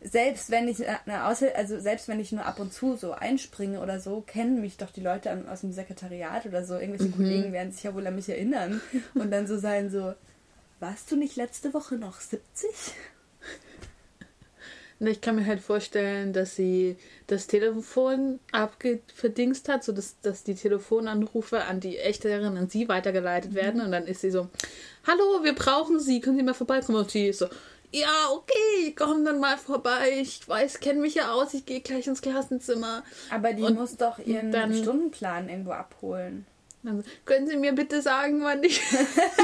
selbst 0.01 0.49
wenn 0.51 0.67
ich 0.67 0.85
eine 0.85 1.25
Aushil 1.25 1.51
also 1.55 1.79
selbst 1.79 2.09
wenn 2.09 2.19
ich 2.19 2.31
nur 2.33 2.45
ab 2.45 2.59
und 2.59 2.73
zu 2.73 2.97
so 2.97 3.13
einspringe 3.13 3.79
oder 3.79 3.99
so, 3.99 4.21
kennen 4.21 4.59
mich 4.59 4.75
doch 4.75 4.91
die 4.91 5.01
Leute 5.01 5.45
aus 5.49 5.61
dem 5.61 5.71
Sekretariat 5.71 6.45
oder 6.45 6.65
so. 6.65 6.77
Irgendwelche 6.77 7.13
Mhm. 7.13 7.15
Kollegen 7.15 7.53
werden 7.53 7.71
sich 7.71 7.83
ja 7.83 7.93
wohl 7.93 8.05
an 8.05 8.15
mich 8.15 8.27
erinnern 8.27 8.81
und 9.13 9.31
dann 9.31 9.47
so 9.47 9.57
sein 9.57 9.89
so, 9.89 10.13
warst 10.79 11.11
du 11.11 11.15
nicht 11.15 11.35
letzte 11.35 11.73
Woche 11.73 11.95
noch 11.95 12.19
70? 12.19 12.69
Na, 14.99 15.09
Ich 15.11 15.21
kann 15.21 15.35
mir 15.37 15.45
halt 15.45 15.61
vorstellen, 15.61 16.33
dass 16.33 16.55
sie 16.55 16.97
das 17.27 17.47
Telefon 17.47 18.39
abgeverdingst 18.51 19.69
hat, 19.69 19.83
sodass 19.83 20.19
dass 20.21 20.43
die 20.43 20.55
Telefonanrufe 20.55 21.63
an 21.63 21.79
die 21.79 21.97
Echterin, 21.97 22.57
an 22.57 22.69
sie 22.69 22.89
weitergeleitet 22.89 23.53
werden. 23.53 23.79
Und 23.81 23.91
dann 23.91 24.07
ist 24.07 24.21
sie 24.21 24.31
so, 24.31 24.49
hallo, 25.07 25.43
wir 25.43 25.55
brauchen 25.55 25.99
Sie, 25.99 26.19
können 26.19 26.37
Sie 26.37 26.43
mal 26.43 26.53
vorbeikommen? 26.53 26.97
Und 26.97 27.11
sie 27.11 27.27
ist 27.29 27.39
so, 27.39 27.47
ja, 27.91 28.27
okay, 28.33 28.87
ich 28.89 28.95
komme 28.95 29.23
dann 29.23 29.39
mal 29.39 29.57
vorbei. 29.57 30.19
Ich 30.21 30.47
weiß, 30.47 30.79
kenne 30.81 30.99
mich 30.99 31.15
ja 31.15 31.31
aus, 31.31 31.53
ich 31.53 31.65
gehe 31.65 31.79
gleich 31.81 32.05
ins 32.07 32.21
Klassenzimmer. 32.21 33.03
Aber 33.31 33.53
die 33.53 33.63
Und 33.63 33.75
muss 33.75 33.95
doch 33.97 34.19
ihren 34.19 34.51
dann- 34.51 34.75
Stundenplan 34.75 35.47
irgendwo 35.49 35.71
abholen. 35.71 36.45
Dann 36.83 37.01
so, 37.01 37.09
können 37.25 37.47
Sie 37.47 37.57
mir 37.57 37.73
bitte 37.73 38.01
sagen, 38.01 38.41
wann 38.43 38.63
ich, 38.63 38.81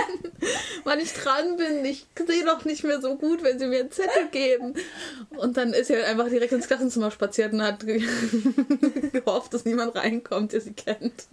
wann 0.86 1.00
ich 1.00 1.14
dran 1.14 1.58
bin? 1.58 1.84
Ich 1.84 2.08
sehe 2.26 2.46
doch 2.46 2.64
nicht 2.64 2.84
mehr 2.84 3.02
so 3.02 3.16
gut, 3.16 3.44
wenn 3.44 3.60
Sie 3.60 3.68
mir 3.68 3.82
einen 3.82 3.92
Zettel 3.92 4.28
geben. 4.32 4.74
Und 5.30 5.58
dann 5.58 5.74
ist 5.74 5.88
sie 5.88 5.96
halt 5.96 6.06
einfach 6.06 6.30
direkt 6.30 6.54
ins 6.54 6.68
Klassenzimmer 6.68 7.12
spaziert 7.12 7.52
und 7.52 7.62
hat 7.62 7.86
ge 7.86 8.02
gehofft, 9.12 9.54
dass 9.54 9.66
niemand 9.66 9.96
reinkommt, 9.96 10.54
der 10.54 10.62
sie 10.62 10.74
kennt. 10.74 11.26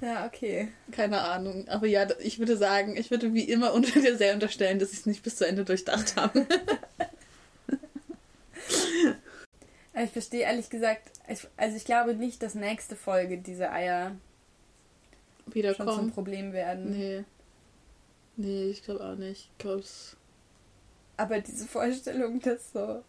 Ja, 0.00 0.26
okay. 0.26 0.68
Keine 0.92 1.22
Ahnung. 1.22 1.66
Aber 1.68 1.86
ja, 1.86 2.06
ich 2.20 2.38
würde 2.38 2.56
sagen, 2.56 2.96
ich 2.96 3.10
würde 3.10 3.34
wie 3.34 3.44
immer 3.44 3.72
unter 3.72 3.98
dir 3.98 4.16
sehr 4.16 4.34
unterstellen, 4.34 4.78
dass 4.78 4.90
sie 4.90 4.98
es 4.98 5.06
nicht 5.06 5.22
bis 5.22 5.36
zu 5.36 5.46
Ende 5.46 5.64
durchdacht. 5.64 6.14
Aber 6.16 6.46
Ich 10.04 10.10
verstehe 10.10 10.42
ehrlich 10.42 10.68
gesagt, 10.68 11.10
ich, 11.26 11.46
also 11.56 11.76
ich 11.76 11.86
glaube 11.86 12.14
nicht, 12.14 12.42
dass 12.42 12.54
nächste 12.54 12.96
Folge 12.96 13.38
diese 13.38 13.72
Eier 13.72 14.14
schon 15.74 15.88
zum. 15.88 16.10
Problem 16.12 16.52
werden. 16.52 16.90
Nee. 16.90 17.24
Nee, 18.36 18.70
ich 18.70 18.82
glaube 18.82 19.04
auch 19.04 19.16
nicht. 19.16 19.50
Ich 19.52 19.58
glaube, 19.58 19.80
es. 19.80 20.16
Aber 21.16 21.40
diese 21.40 21.66
Vorstellung, 21.66 22.40
dass 22.40 22.72
so 22.72 23.02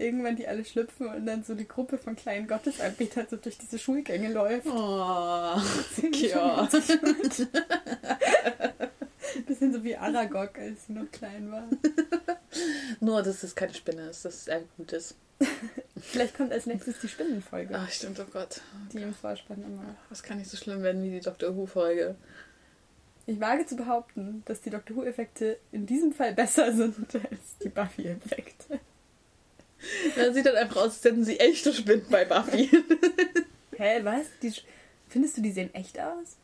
irgendwann 0.00 0.36
die 0.36 0.48
alle 0.48 0.64
schlüpfen 0.64 1.08
und 1.08 1.26
dann 1.26 1.44
so 1.44 1.54
die 1.54 1.68
Gruppe 1.68 1.98
von 1.98 2.16
kleinen 2.16 2.48
Gottesanbetern 2.48 3.26
so 3.30 3.36
durch 3.36 3.58
diese 3.58 3.78
Schulgänge 3.78 4.32
läuft. 4.32 4.66
Oh, 4.66 5.60
ja. 6.02 6.68
Bisschen 9.46 9.72
so 9.72 9.84
wie 9.84 9.96
Aragog, 9.96 10.58
als 10.58 10.86
sie 10.86 10.92
noch 10.94 11.10
klein 11.10 11.50
war. 11.52 11.68
Nur, 13.00 13.22
dass 13.22 13.42
es 13.42 13.54
keine 13.54 13.74
Spinne 13.74 14.08
ist, 14.10 14.24
dass 14.24 14.34
es 14.34 14.48
ein 14.48 14.64
Gutes. 14.76 15.14
Vielleicht 16.02 16.36
kommt 16.36 16.52
als 16.52 16.66
nächstes 16.66 17.00
die 17.00 17.08
Spinnenfolge, 17.08 17.74
Ach, 17.76 17.90
stimmt, 17.90 18.20
oh 18.20 18.26
Gott. 18.32 18.60
die 18.92 18.98
im 19.02 19.14
Vorspann 19.14 19.62
immer. 19.62 19.96
Das 20.08 20.22
kann 20.22 20.38
nicht 20.38 20.50
so 20.50 20.56
schlimm 20.56 20.82
werden 20.82 21.02
wie 21.02 21.10
die 21.10 21.20
Doctor 21.20 21.56
Who-Folge. 21.56 22.16
Ich 23.26 23.40
wage 23.40 23.66
zu 23.66 23.76
behaupten, 23.76 24.42
dass 24.46 24.60
die 24.60 24.70
Doctor 24.70 24.96
Who-Effekte 24.96 25.58
in 25.72 25.86
diesem 25.86 26.12
Fall 26.12 26.34
besser 26.34 26.72
sind 26.72 27.14
als 27.14 27.58
die 27.62 27.68
Buffy-Effekte. 27.68 28.80
Da 30.16 30.32
sieht 30.32 30.46
dann 30.46 30.56
einfach 30.56 30.76
aus, 30.76 30.94
als 30.94 31.04
hätten 31.04 31.24
sie 31.24 31.38
echte 31.38 31.72
Spinnen 31.72 32.06
bei 32.10 32.24
Buffy. 32.24 32.68
Hä, 33.76 34.00
was? 34.02 34.26
Die, 34.42 34.52
findest 35.08 35.36
du, 35.36 35.42
die 35.42 35.52
sehen 35.52 35.72
echt 35.74 35.98
aus? 35.98 36.36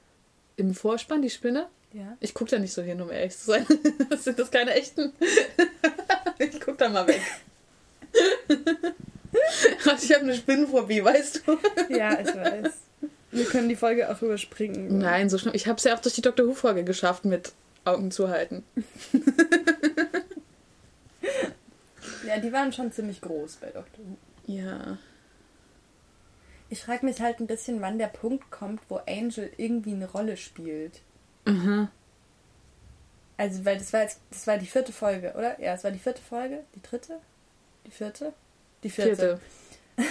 Im 0.56 0.74
Vorspann 0.74 1.22
die 1.22 1.30
Spinne? 1.30 1.68
Ja. 1.92 2.16
Ich 2.20 2.34
gucke 2.34 2.50
da 2.50 2.58
nicht 2.58 2.72
so 2.72 2.82
hin, 2.82 3.00
um 3.00 3.10
ehrlich 3.10 3.36
zu 3.36 3.46
sein. 3.46 3.66
Sind 4.18 4.38
das 4.38 4.50
keine 4.50 4.74
echten? 4.74 5.12
ich 6.38 6.60
guck 6.60 6.78
da 6.78 6.88
mal 6.88 7.06
weg. 7.06 7.20
Ich 10.02 10.12
habe 10.12 10.24
eine 10.24 10.34
Spinnenphobie, 10.34 11.04
weißt 11.04 11.42
du? 11.46 11.58
Ja, 11.88 12.18
ich 12.18 12.34
weiß. 12.34 12.72
Wir 13.30 13.44
können 13.44 13.68
die 13.68 13.76
Folge 13.76 14.10
auch 14.10 14.20
überspringen. 14.22 14.98
Nein, 14.98 15.28
so 15.28 15.38
schlimm. 15.38 15.54
Ich 15.54 15.66
habe 15.66 15.78
es 15.78 15.84
ja 15.84 15.94
auch 15.94 16.00
durch 16.00 16.14
die 16.14 16.22
Doctor 16.22 16.46
Who-Folge 16.46 16.84
geschafft 16.84 17.24
mit 17.24 17.52
Augen 17.84 18.10
zu 18.10 18.28
halten. 18.28 18.64
Ja, 22.26 22.38
die 22.38 22.52
waren 22.52 22.72
schon 22.72 22.92
ziemlich 22.92 23.20
groß 23.20 23.56
bei 23.56 23.66
Doctor 23.68 24.04
Who. 24.04 24.16
Ja. 24.52 24.98
Ich 26.68 26.82
frage 26.82 27.06
mich 27.06 27.20
halt 27.20 27.38
ein 27.38 27.46
bisschen, 27.46 27.80
wann 27.80 27.98
der 27.98 28.08
Punkt 28.08 28.50
kommt, 28.50 28.80
wo 28.88 28.96
Angel 29.06 29.50
irgendwie 29.56 29.92
eine 29.92 30.10
Rolle 30.10 30.36
spielt. 30.36 31.00
Mhm. 31.44 31.88
Also, 33.36 33.64
weil 33.64 33.78
das 33.78 33.92
war 33.92 34.02
jetzt, 34.02 34.20
das 34.30 34.46
war 34.46 34.58
die 34.58 34.66
vierte 34.66 34.92
Folge, 34.92 35.34
oder? 35.36 35.60
Ja, 35.60 35.74
es 35.74 35.84
war 35.84 35.92
die 35.92 35.98
vierte 35.98 36.22
Folge. 36.22 36.64
Die 36.74 36.82
dritte? 36.82 37.20
Die 37.86 37.90
vierte? 37.90 38.32
Die 38.82 38.90
vierte. 38.90 39.16
Vierte. 39.16 39.40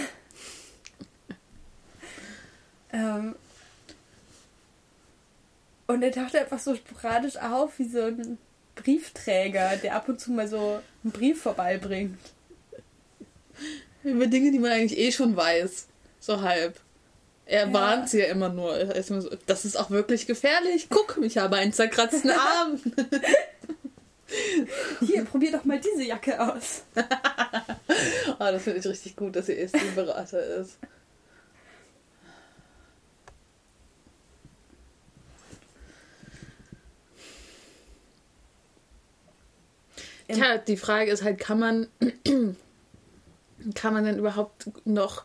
Ähm, 2.94 3.36
und 5.88 6.02
er 6.02 6.12
taucht 6.14 6.34
einfach 6.36 6.60
so 6.60 6.76
sporadisch 6.76 7.36
auf 7.36 7.78
wie 7.78 7.90
so 7.90 8.02
ein 8.04 8.38
Briefträger, 8.76 9.76
der 9.78 9.96
ab 9.96 10.08
und 10.08 10.22
zu 10.22 10.32
mal 10.32 10.48
so 10.48 10.80
einen 11.04 11.12
Brief 11.12 11.42
vorbeibringt. 11.42 12.18
Über 14.04 14.28
Dinge, 14.28 14.52
die 14.52 14.60
man 14.60 14.72
eigentlich 14.72 14.98
eh 14.98 15.12
schon 15.12 15.36
weiß. 15.36 15.88
So 16.22 16.40
halb. 16.42 16.80
Er 17.46 17.68
Ja. 17.68 17.74
warnt 17.74 18.10
sie 18.10 18.20
ja 18.20 18.28
immer 18.28 18.48
nur. 18.48 18.76
Er 18.78 18.96
ist 18.96 19.10
immer 19.10 19.22
so, 19.22 19.30
Das 19.46 19.66
ist 19.66 19.76
auch 19.76 19.90
wirklich 19.90 20.26
gefährlich. 20.26 20.88
Guck, 20.90 21.20
ich 21.22 21.38
habe 21.38 21.58
einen 21.58 21.74
zerkratzten 21.74 22.32
Arm. 22.32 22.80
Hier, 25.02 25.26
probier 25.26 25.52
doch 25.52 25.66
mal 25.66 25.82
diese 25.82 26.04
Jacke 26.06 26.40
aus. 26.40 26.84
Ah, 28.40 28.52
das 28.52 28.64
finde 28.64 28.80
ich 28.80 28.86
richtig 28.86 29.16
gut, 29.16 29.36
dass 29.36 29.50
er 29.50 29.68
Berater 29.96 30.44
ist. 30.44 30.78
Tja, 40.28 40.58
die 40.58 40.78
Frage 40.78 41.12
ist 41.12 41.24
halt, 41.24 41.38
kann 41.38 41.60
man, 41.60 41.88
kann 43.76 43.94
man 43.94 44.04
denn 44.04 44.18
überhaupt 44.18 44.70
noch 44.86 45.24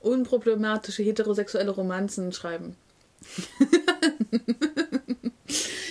unproblematische 0.00 1.02
heterosexuelle 1.02 1.70
Romanzen 1.70 2.32
schreiben? 2.32 2.76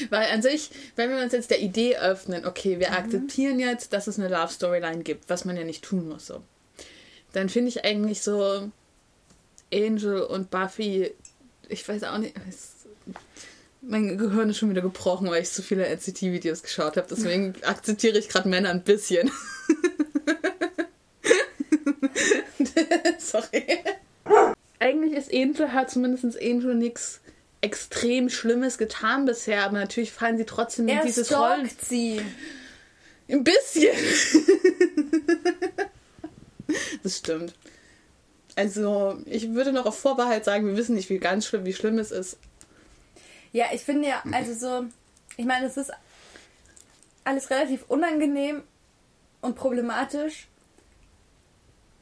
Weil 0.10 0.32
an 0.32 0.42
sich, 0.42 0.70
wenn 0.96 1.10
wir 1.10 1.22
uns 1.22 1.34
jetzt 1.34 1.52
der 1.52 1.62
Idee 1.62 1.98
öffnen, 1.98 2.46
okay, 2.46 2.80
wir 2.80 2.94
akzeptieren 2.94 3.60
jetzt, 3.60 3.94
dass 3.94 4.08
es 4.08 4.20
eine 4.20 4.30
Love 4.30 4.52
Storyline 4.52 5.04
gibt, 5.04 5.30
was 5.30 5.46
man 5.46 5.58
ja 5.58 5.64
nicht 5.64 5.84
tun 5.84 6.08
muss, 6.08 6.28
so. 6.28 6.42
Dann 7.34 7.50
finde 7.50 7.70
ich 7.70 7.84
eigentlich 7.86 8.22
so 8.22 8.72
Angel 9.74 10.22
und 10.22 10.50
Buffy, 10.50 11.12
ich 11.68 11.88
weiß 11.88 12.04
auch 12.04 12.18
nicht, 12.18 12.34
mein 13.82 14.18
Gehirn 14.18 14.50
ist 14.50 14.58
schon 14.58 14.70
wieder 14.70 14.82
gebrochen, 14.82 15.30
weil 15.30 15.42
ich 15.42 15.50
so 15.50 15.62
viele 15.62 15.86
NCT-Videos 15.86 16.64
geschaut 16.64 16.98
habe. 16.98 17.08
Deswegen 17.10 17.54
akzeptiere 17.64 18.18
ich 18.18 18.28
gerade 18.30 18.50
Männer 18.50 18.70
ein 18.70 18.84
bisschen. 18.84 19.32
Sorry. 23.18 23.80
Eigentlich 24.80 25.14
ist 25.14 25.34
Angel, 25.34 25.74
hat 25.74 25.90
zumindest 25.90 26.42
Angel 26.42 26.76
nichts 26.76 27.20
extrem 27.68 28.30
Schlimmes 28.30 28.78
getan 28.78 29.26
bisher, 29.26 29.64
aber 29.64 29.78
natürlich 29.78 30.12
fallen 30.12 30.38
sie 30.38 30.46
trotzdem 30.46 30.88
in 30.88 30.98
Er 30.98 31.04
dieses 31.04 31.38
Rollen. 31.38 31.70
sie. 31.82 32.22
Ein 33.30 33.44
bisschen. 33.44 33.94
das 37.04 37.18
stimmt. 37.18 37.54
Also, 38.56 39.20
ich 39.26 39.54
würde 39.54 39.74
noch 39.74 39.86
auf 39.86 40.00
Vorbehalt 40.00 40.46
sagen, 40.46 40.66
wir 40.66 40.78
wissen 40.78 40.96
nicht, 40.96 41.10
wie 41.10 41.20
ganz 41.20 41.46
schlimm, 41.46 41.66
wie 41.66 41.74
schlimm 41.74 42.00
es 42.00 42.12
ist. 42.12 42.38
Ja, 43.52 43.66
ich 43.74 43.82
finde 43.82 44.08
ja, 44.08 44.24
also 44.32 44.54
so, 44.54 44.86
ich 45.36 45.46
meine, 45.46 45.68
es 45.68 45.78
ist 45.78 45.92
alles 47.24 47.50
relativ 47.50 47.86
unangenehm 47.90 48.64
und 49.42 49.56
problematisch. 49.56 50.48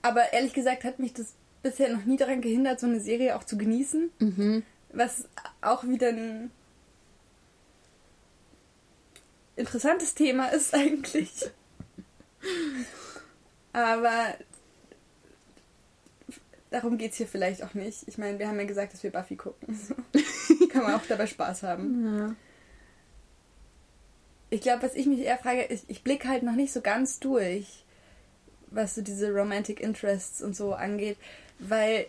Aber 0.01 0.33
ehrlich 0.33 0.53
gesagt 0.53 0.83
hat 0.83 0.99
mich 0.99 1.13
das 1.13 1.33
bisher 1.63 1.89
noch 1.89 2.05
nie 2.05 2.17
daran 2.17 2.41
gehindert, 2.41 2.79
so 2.79 2.85
eine 2.85 2.99
Serie 2.99 3.35
auch 3.35 3.43
zu 3.43 3.57
genießen. 3.57 4.11
Mhm. 4.19 4.63
Was 4.95 5.27
auch 5.61 5.83
wieder 5.83 6.09
ein 6.09 6.51
interessantes 9.55 10.15
Thema 10.15 10.47
ist 10.53 10.73
eigentlich. 10.73 11.51
Aber 13.73 14.35
darum 16.69 16.97
geht 16.97 17.11
es 17.11 17.17
hier 17.17 17.27
vielleicht 17.27 17.63
auch 17.63 17.73
nicht. 17.73 18.07
Ich 18.07 18.17
meine, 18.17 18.39
wir 18.39 18.47
haben 18.47 18.59
ja 18.59 18.65
gesagt, 18.65 18.93
dass 18.93 19.03
wir 19.03 19.11
Buffy 19.11 19.35
gucken. 19.35 19.79
Kann 20.69 20.83
man 20.83 20.95
auch 20.95 21.05
dabei 21.07 21.27
Spaß 21.27 21.63
haben. 21.63 22.17
Ja. 22.17 22.35
Ich 24.49 24.61
glaube, 24.61 24.83
was 24.83 24.95
ich 24.95 25.05
mich 25.05 25.19
eher 25.19 25.37
frage, 25.37 25.65
ich, 25.65 25.83
ich 25.87 26.03
blicke 26.03 26.27
halt 26.27 26.43
noch 26.43 26.55
nicht 26.55 26.71
so 26.71 26.81
ganz 26.81 27.19
durch, 27.19 27.83
was 28.67 28.95
so 28.95 29.01
diese 29.01 29.31
Romantic 29.33 29.79
Interests 29.79 30.41
und 30.41 30.55
so 30.55 30.73
angeht, 30.73 31.17
weil, 31.59 32.07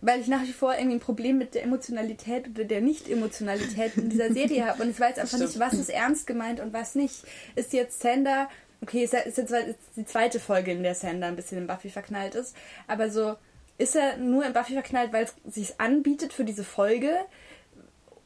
weil 0.00 0.20
ich 0.20 0.28
nach 0.28 0.42
wie 0.42 0.52
vor 0.52 0.74
irgendwie 0.74 0.96
ein 0.96 1.00
Problem 1.00 1.38
mit 1.38 1.54
der 1.54 1.64
Emotionalität 1.64 2.48
oder 2.48 2.64
der 2.64 2.80
Nicht-Emotionalität 2.80 3.96
in 3.96 4.10
dieser 4.10 4.32
Serie 4.32 4.66
habe 4.66 4.82
und 4.82 4.90
ich 4.90 5.00
weiß 5.00 5.18
einfach 5.18 5.38
nicht, 5.38 5.58
was 5.58 5.74
ist 5.74 5.90
ernst 5.90 6.26
gemeint 6.26 6.60
und 6.60 6.72
was 6.72 6.94
nicht. 6.94 7.24
Ist 7.54 7.72
jetzt 7.72 8.00
Sander, 8.00 8.48
okay, 8.82 9.04
ist, 9.04 9.12
jetzt 9.12 9.54
die 9.96 10.06
zweite 10.06 10.40
Folge, 10.40 10.72
in 10.72 10.82
der 10.82 10.94
Sander 10.94 11.26
ein 11.26 11.36
bisschen 11.36 11.58
in 11.58 11.66
Buffy 11.66 11.90
verknallt 11.90 12.34
ist, 12.34 12.54
aber 12.86 13.10
so, 13.10 13.36
ist 13.78 13.96
er 13.96 14.16
nur 14.18 14.44
in 14.44 14.52
Buffy 14.52 14.74
verknallt, 14.74 15.12
weil 15.12 15.24
es 15.24 15.34
sich 15.52 15.80
anbietet 15.80 16.32
für 16.32 16.44
diese 16.44 16.64
Folge? 16.64 17.10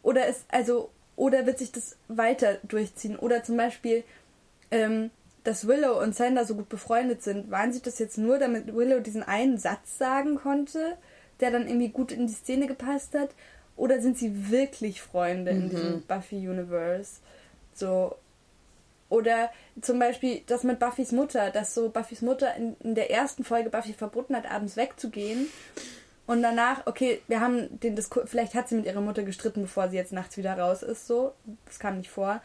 Oder 0.03 0.27
ist, 0.27 0.45
also, 0.49 0.91
oder 1.17 1.47
wird 1.47 1.59
sich 1.59 1.73
das 1.73 1.97
weiter 2.09 2.59
durchziehen? 2.65 3.19
Oder 3.19 3.43
zum 3.43 3.57
Beispiel, 3.57 4.05
ähm, 4.71 5.11
dass 5.45 5.67
Willow 5.67 6.01
und 6.03 6.15
Sander 6.15 6.45
so 6.45 6.55
gut 6.55 6.69
befreundet 6.69 7.23
sind, 7.23 7.51
waren 7.51 7.73
sie 7.73 7.81
das 7.81 7.99
jetzt 7.99 8.19
nur, 8.19 8.39
damit 8.39 8.75
Willow 8.75 9.01
diesen 9.01 9.23
einen 9.23 9.57
Satz 9.57 9.97
sagen 9.97 10.37
konnte, 10.37 10.99
der 11.41 11.51
dann 11.51 11.67
irgendwie 11.67 11.89
gut 11.89 12.13
in 12.13 12.27
die 12.27 12.33
Szene 12.33 12.67
gepasst 12.67 13.15
hat? 13.15 13.31
Oder 13.77 14.01
sind 14.01 14.19
sie 14.19 14.51
wirklich 14.51 15.01
Freunde 15.01 15.53
in 15.53 15.71
diesem 15.71 16.03
Buffy-Universe? 16.03 17.21
So. 17.75 18.17
Oder 19.09 19.51
zum 19.81 19.99
Beispiel 19.99 20.43
das 20.47 20.65
mit 20.65 20.81
Buffys 20.81 21.13
Mutter, 21.13 21.51
dass 21.51 21.75
so 21.75 21.89
Buffys 21.89 22.21
Mutter 22.21 22.55
in, 22.57 22.77
in 22.81 22.95
der 22.95 23.11
ersten 23.11 23.45
Folge 23.45 23.71
Buffy 23.71 23.95
verboten 23.95 24.37
hat, 24.37 24.51
abends 24.51 24.77
wegzugehen. 24.77 25.47
Und 26.27 26.43
danach, 26.43 26.87
okay, 26.87 27.23
wir 27.27 27.41
haben 27.41 27.81
den 27.81 27.97
Diskur 27.97 28.27
vielleicht 28.27 28.55
hat 28.55 28.69
sie 28.69 28.75
mit 28.75 28.85
ihrer 28.85 29.01
Mutter 29.01 29.23
gestritten, 29.23 29.63
bevor 29.63 29.89
sie 29.89 29.97
jetzt 29.97 30.13
nachts 30.13 30.37
wieder 30.37 30.59
raus 30.59 30.83
ist, 30.83 31.07
so. 31.07 31.33
Das 31.65 31.79
kam 31.79 31.99
nicht 31.99 32.11
vor. 32.11 32.43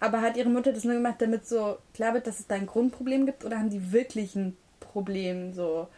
Aber 0.00 0.20
hat 0.22 0.36
ihre 0.36 0.48
Mutter 0.48 0.72
das 0.72 0.84
nur 0.84 0.94
gemacht, 0.94 1.16
damit 1.20 1.46
so 1.46 1.78
klar 1.92 2.14
wird, 2.14 2.26
dass 2.26 2.40
es 2.40 2.46
da 2.46 2.54
ein 2.54 2.66
Grundproblem 2.66 3.26
gibt? 3.26 3.44
Oder 3.44 3.58
haben 3.58 3.70
die 3.70 3.92
wirklich 3.92 4.34
ein 4.36 4.56
Problem, 4.80 5.52
so? 5.52 5.88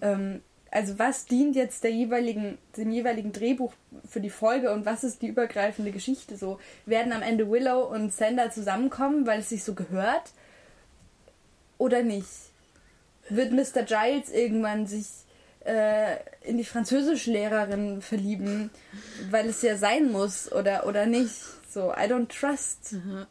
Ähm, 0.00 0.42
also 0.70 0.98
was 0.98 1.26
dient 1.26 1.56
jetzt 1.56 1.84
der 1.84 1.92
jeweiligen, 1.92 2.58
dem 2.76 2.90
jeweiligen 2.90 3.32
Drehbuch 3.32 3.72
für 4.08 4.20
die 4.20 4.30
Folge 4.30 4.72
und 4.72 4.84
was 4.84 5.04
ist 5.04 5.22
die 5.22 5.28
übergreifende 5.28 5.92
Geschichte 5.92 6.36
so? 6.36 6.58
Werden 6.84 7.12
am 7.12 7.22
Ende 7.22 7.50
Willow 7.50 7.84
und 7.84 8.12
Sander 8.12 8.50
zusammenkommen, 8.50 9.26
weil 9.26 9.40
es 9.40 9.48
sich 9.48 9.64
so 9.64 9.74
gehört? 9.74 10.32
Oder 11.78 12.02
nicht? 12.02 12.28
Wird 13.28 13.52
Mr. 13.52 13.82
Giles 13.82 14.30
irgendwann 14.30 14.86
sich 14.86 15.06
äh, 15.64 16.16
in 16.42 16.58
die 16.58 16.64
Französischlehrerin 16.64 18.02
verlieben, 18.02 18.70
weil 19.30 19.48
es 19.48 19.62
ja 19.62 19.76
sein 19.76 20.10
muss 20.10 20.50
oder, 20.52 20.86
oder 20.86 21.06
nicht? 21.06 21.34
So, 21.68 21.92
I 21.92 22.06
don't 22.08 22.28
trust. 22.28 22.92
Mhm. 22.92 23.26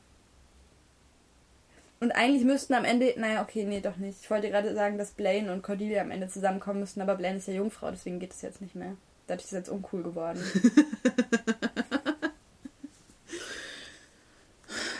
Und 2.05 2.11
eigentlich 2.11 2.43
müssten 2.43 2.75
am 2.75 2.85
Ende, 2.85 3.15
naja, 3.17 3.41
okay, 3.41 3.65
nee, 3.65 3.79
doch 3.79 3.95
nicht. 3.95 4.19
Ich 4.21 4.29
wollte 4.29 4.51
gerade 4.51 4.75
sagen, 4.75 4.99
dass 4.99 5.09
Blaine 5.09 5.51
und 5.51 5.63
Cordelia 5.63 6.03
am 6.03 6.11
Ende 6.11 6.27
zusammenkommen 6.27 6.81
müssten, 6.81 7.01
aber 7.01 7.15
Blaine 7.15 7.39
ist 7.39 7.47
ja 7.47 7.55
Jungfrau, 7.55 7.89
deswegen 7.89 8.19
geht 8.19 8.31
es 8.31 8.43
jetzt 8.43 8.61
nicht 8.61 8.75
mehr. 8.75 8.95
Dadurch 9.25 9.45
ist 9.45 9.53
es 9.53 9.57
jetzt 9.57 9.69
uncool 9.69 10.03
geworden. 10.03 10.39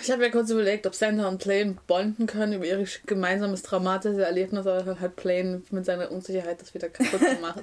Ich 0.01 0.11
habe 0.11 0.23
ja 0.23 0.29
kurz 0.29 0.51
überlegt, 0.51 0.85
ob 0.85 0.93
Santa 0.93 1.27
und 1.27 1.39
Plane 1.41 1.77
bonden 1.87 2.27
können 2.27 2.53
über 2.53 2.65
ihr 2.65 2.85
gemeinsames 3.07 3.63
traumatisches 3.63 4.19
Erlebnis, 4.19 4.67
aber 4.67 4.83
dann 4.83 4.99
hat 4.99 5.15
Plane 5.15 5.63
mit 5.71 5.83
seiner 5.83 6.11
Unsicherheit 6.11 6.61
das 6.61 6.75
wieder 6.75 6.89
kaputt 6.89 7.21
gemacht. 7.35 7.61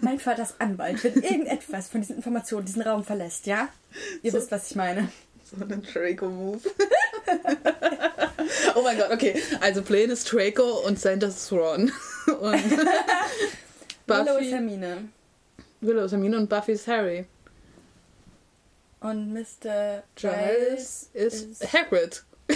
mein 0.00 0.18
Vater 0.18 0.42
ist 0.42 0.60
Anwalt. 0.60 1.04
Wenn 1.04 1.22
irgendetwas 1.22 1.88
von 1.88 2.00
diesen 2.00 2.16
Informationen 2.16 2.66
diesen 2.66 2.82
Raum 2.82 3.04
verlässt, 3.04 3.46
ja? 3.46 3.68
Ihr 4.24 4.32
So. 4.32 4.38
wisst, 4.38 4.50
was 4.50 4.68
ich 4.70 4.74
meine. 4.74 5.08
so 5.44 5.56
ein 5.64 5.82
Draco-Move. 5.82 6.58
oh 8.74 8.82
mein 8.82 8.96
Gott, 8.98 9.10
okay. 9.10 9.42
Also 9.60 9.82
Plane 9.82 10.12
ist 10.12 10.32
Draco 10.32 10.86
und 10.86 10.98
Santa 10.98 11.28
ist 11.28 11.50
Ron. 11.52 11.92
Und 12.26 12.70
Willow 14.06 14.20
ist 14.22 14.26
Buffy, 14.36 14.50
Hermine. 14.50 15.08
Willow 15.80 16.04
ist 16.04 16.12
Hermine 16.12 16.38
und 16.38 16.48
Buffy 16.48 16.72
ist 16.72 16.86
Harry. 16.86 17.26
Und 19.00 19.34
Mr. 19.34 20.02
Giles 20.14 21.10
ist 21.12 21.72
Hagrid. 21.72 22.24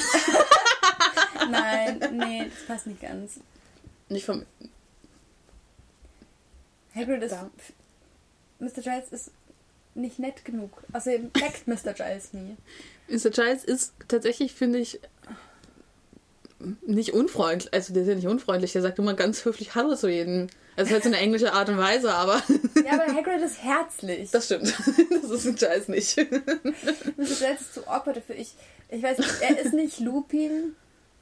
Nein, 1.50 1.98
nee, 2.12 2.50
das 2.50 2.66
passt 2.66 2.86
nicht 2.86 3.02
ganz. 3.02 3.40
Nicht 4.08 4.24
vom... 4.24 4.46
Hagrid 6.94 7.22
ist. 7.22 7.32
Da. 7.32 7.50
Mr. 8.58 8.82
Giles 8.82 9.08
ist 9.10 9.30
nicht 9.94 10.18
nett 10.18 10.44
genug. 10.44 10.82
Außerdem 10.92 11.30
leckt 11.34 11.68
Mr. 11.68 11.92
Giles 11.92 12.32
nie. 12.32 12.56
Mr. 13.08 13.30
Giles 13.30 13.64
ist 13.64 13.92
tatsächlich, 14.08 14.54
finde 14.54 14.78
ich, 14.78 15.00
nicht 16.86 17.12
unfreundlich. 17.12 17.72
Also 17.72 17.92
der 17.92 18.02
ist 18.02 18.08
ja 18.08 18.14
nicht 18.14 18.26
unfreundlich. 18.26 18.72
Der 18.72 18.82
sagt 18.82 18.98
immer 18.98 19.14
ganz 19.14 19.44
höflich 19.44 19.74
Hallo 19.74 19.94
zu 19.94 20.08
jedem. 20.08 20.48
Also 20.76 20.92
halt 20.92 21.02
so 21.02 21.08
eine 21.08 21.18
englische 21.18 21.52
Art 21.52 21.68
und 21.68 21.78
Weise, 21.78 22.12
aber 22.14 22.42
Ja, 22.84 22.92
aber 22.92 23.12
Hagrid 23.12 23.42
ist 23.42 23.62
herzlich. 23.62 24.30
das 24.30 24.46
stimmt. 24.46 24.74
Das 25.22 25.30
ist 25.30 25.46
ein 25.46 25.54
Giles 25.56 25.88
nicht. 25.88 26.14
Giles 26.16 27.60
ist 27.60 27.74
zu 27.74 27.86
awkward 27.86 28.16
dafür. 28.18 28.36
Ich, 28.36 28.54
ich 28.88 29.02
weiß 29.02 29.18
nicht, 29.18 29.30
er 29.40 29.58
ist 29.58 29.74
nicht 29.74 30.00
Lupin. 30.00 30.74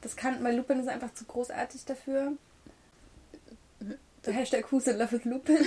Das 0.03 0.15
kann, 0.17 0.43
weil 0.45 0.57
Lupin 0.57 0.79
ist 0.81 0.89
einfach 0.89 1.13
zu 1.15 1.25
großartig 1.25 1.85
dafür. 1.87 2.33
Der 4.25 4.33
Hashtag 4.33 4.71
Who's 4.71 4.87
in 4.87 4.99
Love 4.99 5.13
with 5.13 5.25
Lupin. 5.25 5.59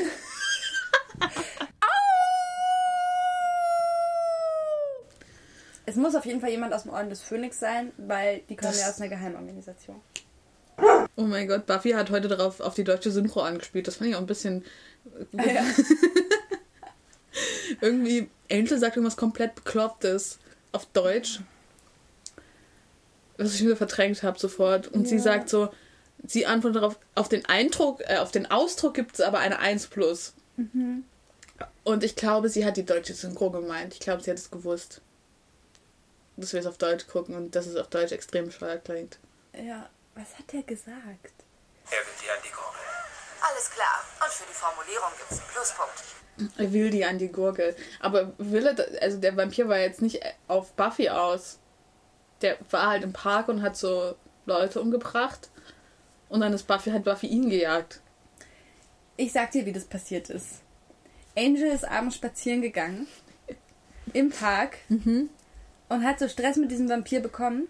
muss 5.96 6.16
auf 6.16 6.26
jeden 6.26 6.42
Fall 6.42 6.50
jemand 6.50 6.74
aus 6.74 6.84
dem 6.84 6.92
Orden 6.92 7.10
des 7.10 7.22
Phönix 7.22 7.60
sein, 7.60 7.92
weil 7.98 8.40
die 8.50 8.56
kommen 8.56 8.72
Das- 8.72 8.82
ja 8.82 8.90
aus 8.90 9.00
einer 9.00 9.10
Geheimorganisation. 9.10 10.02
Oh 11.16 11.24
mein 11.24 11.48
Gott, 11.48 11.66
Buffy 11.66 11.92
hat 11.92 12.10
heute 12.10 12.30
darauf 12.30 12.62
auf 12.62 12.74
die 12.74 12.86
deutsche 12.86 13.12
Synchro 13.12 13.42
angespielt. 13.42 13.88
Das 13.88 13.98
fand 13.98 14.10
ich 14.10 14.16
auch 14.16 14.22
ein 14.22 14.26
bisschen. 14.28 14.64
Ja. 15.34 15.66
Irgendwie, 17.82 18.30
Angel 18.52 18.78
sagt 18.80 18.96
irgendwas 18.96 19.18
komplett 19.18 19.56
Beklopptes 19.56 20.40
auf 20.72 20.86
Deutsch. 20.88 21.42
Was 23.38 23.54
ich 23.56 23.64
mir 23.64 23.76
verdrängt 23.76 24.24
habe 24.24 24.40
sofort. 24.40 24.88
Und 24.88 25.08
sie 25.08 25.16
Ja. 25.18 25.22
sagt 25.22 25.50
so, 25.50 25.70
sie 26.26 26.46
antwortet 26.46 26.82
darauf, 26.82 27.00
auf 27.16 27.30
den 27.30 27.46
Eindruck, 27.46 28.02
äh, 28.08 28.18
auf 28.18 28.32
den 28.32 28.50
Ausdruck 28.50 28.94
gibt 28.94 29.16
es 29.16 29.22
aber 29.22 29.40
eine 29.40 29.60
1 29.60 29.88
plus. 29.88 30.34
Mhm. 30.58 31.04
Und 31.84 32.04
ich 32.04 32.16
glaube, 32.16 32.50
sie 32.50 32.66
hat 32.66 32.78
die 32.78 32.86
deutsche 32.86 33.14
Synchro 33.14 33.50
gemeint. 33.52 33.94
Ich 33.94 34.00
glaube, 34.00 34.22
sie 34.24 34.32
hat 34.32 34.38
es 34.38 34.52
gewusst. 34.52 35.02
Dass 36.40 36.54
wir 36.54 36.60
es 36.60 36.66
auf 36.66 36.78
Deutsch 36.78 37.08
gucken 37.08 37.36
und 37.36 37.56
dass 37.56 37.66
es 37.66 37.76
auf 37.76 37.88
Deutsch 37.88 38.12
extrem 38.12 38.46
bescheuert 38.46 38.86
klingt. 38.86 39.20
ja, 39.54 39.90
was 40.16 40.38
hat 40.38 40.54
er 40.54 40.64
gesagt? 40.64 41.00
Er 41.92 41.98
will 41.98 42.14
sie 42.22 42.30
an 42.30 42.38
die 42.44 42.52
Gurgel. 42.52 42.80
Alles 43.42 43.70
klar. 43.72 44.04
Und 44.22 44.32
für 44.32 44.46
die 44.48 44.54
Formulierung 44.54 45.10
gibt's 45.18 45.40
einen 45.40 45.50
Pluspunkt. 45.50 46.04
Er 46.58 46.74
will 46.74 46.90
die 46.90 47.06
an 47.06 47.18
die 47.18 47.32
Gurgel. 47.32 47.76
Aber 48.00 48.34
will 48.38 48.66
er, 48.66 49.02
also 49.02 49.18
der 49.18 49.36
Vampir 49.38 49.68
war 49.70 49.80
jetzt 49.80 50.02
nicht 50.02 50.22
auf 50.48 50.74
Buffy 50.74 51.10
aus. 51.10 51.60
Der 52.42 52.58
war 52.70 52.88
halt 52.88 53.04
im 53.04 53.14
Park 53.14 53.48
und 53.48 53.62
hat 53.62 53.78
so 53.78 54.16
Leute 54.46 54.82
umgebracht. 54.82 55.50
Und 56.30 56.42
dann 56.42 56.54
ist 56.54 56.68
Buffy, 56.68 56.92
hat 56.92 57.04
Buffy 57.06 57.28
ihn 57.28 57.50
gejagt. 57.50 58.02
Ich 59.18 59.32
sag 59.32 59.52
dir, 59.52 59.66
wie 59.66 59.74
das 59.74 59.86
passiert 59.86 60.30
ist. 60.30 60.62
Angel 61.38 61.72
ist 61.72 61.86
abends 61.86 62.16
spazieren 62.16 62.62
gegangen. 62.62 63.08
Im 64.14 64.30
Park. 64.30 64.78
Und 65.90 66.06
hat 66.06 66.20
so 66.20 66.28
Stress 66.28 66.56
mit 66.58 66.72
diesem 66.72 66.88
Vampir 66.88 67.20
bekommen. 67.20 67.68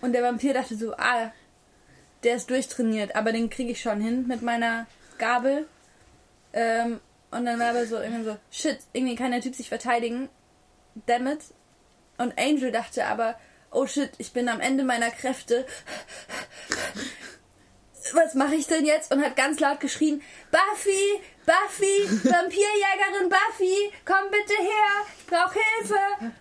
Und 0.00 0.12
der 0.12 0.22
Vampir 0.22 0.54
dachte 0.54 0.76
so, 0.76 0.94
ah, 0.94 1.32
der 2.22 2.36
ist 2.36 2.50
durchtrainiert, 2.50 3.14
aber 3.14 3.32
den 3.32 3.50
kriege 3.50 3.72
ich 3.72 3.80
schon 3.80 4.00
hin 4.00 4.26
mit 4.26 4.42
meiner 4.42 4.86
Gabel. 5.18 5.66
Ähm, 6.52 7.00
und 7.30 7.44
dann 7.44 7.58
war 7.58 7.70
aber 7.70 7.86
so 7.86 7.96
irgendwie 7.96 8.24
so, 8.24 8.36
shit, 8.50 8.78
irgendwie 8.92 9.16
kann 9.16 9.32
der 9.32 9.40
Typ 9.40 9.54
sich 9.54 9.68
verteidigen. 9.68 10.28
Dammit. 11.06 11.40
Und 12.18 12.38
Angel 12.38 12.72
dachte 12.72 13.06
aber, 13.06 13.38
oh 13.70 13.86
shit, 13.86 14.10
ich 14.18 14.32
bin 14.32 14.48
am 14.48 14.60
Ende 14.60 14.84
meiner 14.84 15.10
Kräfte. 15.10 15.66
Was 18.14 18.34
mache 18.34 18.54
ich 18.54 18.66
denn 18.66 18.84
jetzt? 18.84 19.12
Und 19.12 19.24
hat 19.24 19.36
ganz 19.36 19.60
laut 19.60 19.80
geschrien, 19.80 20.22
Buffy, 20.50 21.20
Buffy, 21.44 22.28
Vampirjägerin 22.28 23.28
Buffy, 23.28 23.92
komm 24.04 24.30
bitte 24.30 24.60
her, 24.60 25.06
ich 25.18 25.26
brauche 25.26 25.58
Hilfe. 25.78 26.32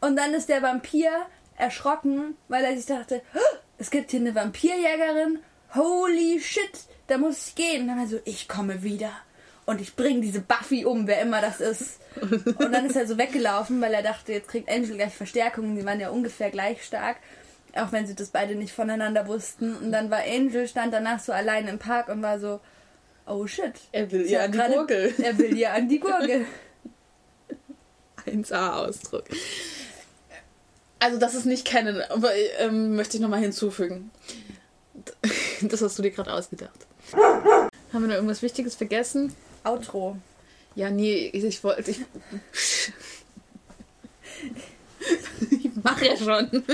Und 0.00 0.16
dann 0.16 0.34
ist 0.34 0.48
der 0.48 0.62
Vampir 0.62 1.10
erschrocken, 1.56 2.36
weil 2.48 2.64
er 2.64 2.76
sich 2.76 2.86
dachte, 2.86 3.22
"Oh, 3.34 3.56
es 3.78 3.90
gibt 3.90 4.10
hier 4.10 4.20
eine 4.20 4.34
Vampirjägerin, 4.34 5.40
holy 5.74 6.40
shit, 6.40 6.70
da 7.06 7.18
muss 7.18 7.48
ich 7.48 7.54
gehen. 7.54 7.82
Und 7.82 7.88
dann 7.88 7.96
war 7.96 8.04
er 8.04 8.10
so, 8.10 8.20
ich 8.24 8.48
komme 8.48 8.82
wieder. 8.82 9.10
Und 9.64 9.80
ich 9.80 9.94
bringe 9.94 10.20
diese 10.20 10.40
Buffy 10.40 10.84
um, 10.84 11.06
wer 11.06 11.20
immer 11.20 11.40
das 11.40 11.60
ist. 11.60 12.00
Und 12.20 12.72
dann 12.72 12.84
ist 12.86 12.96
er 12.96 13.06
so 13.06 13.16
weggelaufen, 13.16 13.80
weil 13.80 13.94
er 13.94 14.02
dachte, 14.02 14.32
jetzt 14.32 14.48
kriegt 14.48 14.68
Angel 14.68 14.96
gleich 14.96 15.14
Verstärkung. 15.14 15.76
Die 15.76 15.84
waren 15.84 16.00
ja 16.00 16.10
ungefähr 16.10 16.50
gleich 16.50 16.84
stark. 16.84 17.16
Auch 17.74 17.90
wenn 17.92 18.06
sie 18.06 18.14
das 18.14 18.28
beide 18.28 18.54
nicht 18.54 18.72
voneinander 18.72 19.26
wussten. 19.26 19.74
Und 19.76 19.92
dann 19.92 20.10
war 20.10 20.20
Angel, 20.26 20.68
stand 20.68 20.92
danach 20.92 21.20
so 21.20 21.32
allein 21.32 21.68
im 21.68 21.78
Park 21.78 22.08
und 22.08 22.22
war 22.22 22.38
so, 22.38 22.60
oh 23.26 23.46
shit. 23.46 23.72
Er 23.92 24.10
will 24.12 24.22
ihr 24.26 24.42
an 24.42 24.52
die 24.52 24.58
gerade- 24.58 24.74
Gurgel. 24.74 25.14
Er 25.22 25.38
will 25.38 25.56
ihr 25.56 25.72
an 25.72 25.88
die 25.88 25.98
Gurgel. 26.00 26.44
1a-Ausdruck. 28.26 29.24
Also 31.00 31.18
das 31.18 31.34
ist 31.34 31.46
nicht 31.46 31.64
kennen, 31.66 32.00
aber 32.10 32.30
ähm, 32.58 32.94
möchte 32.94 33.16
ich 33.16 33.20
nochmal 33.22 33.40
hinzufügen. 33.40 34.10
Das 35.62 35.80
hast 35.80 35.96
du 35.98 36.02
dir 36.02 36.10
gerade 36.10 36.32
ausgedacht. 36.32 36.86
Haben 37.12 37.70
wir 37.92 38.00
noch 38.08 38.14
irgendwas 38.16 38.42
Wichtiges 38.42 38.74
vergessen? 38.74 39.32
Outro. 39.64 40.16
Ja, 40.74 40.90
nee, 40.90 41.28
ich 41.32 41.62
wollte. 41.62 41.92
Ich, 41.92 42.00
ich 45.50 45.70
mache 45.84 46.06
ja 46.06 46.16
schon. 46.16 46.64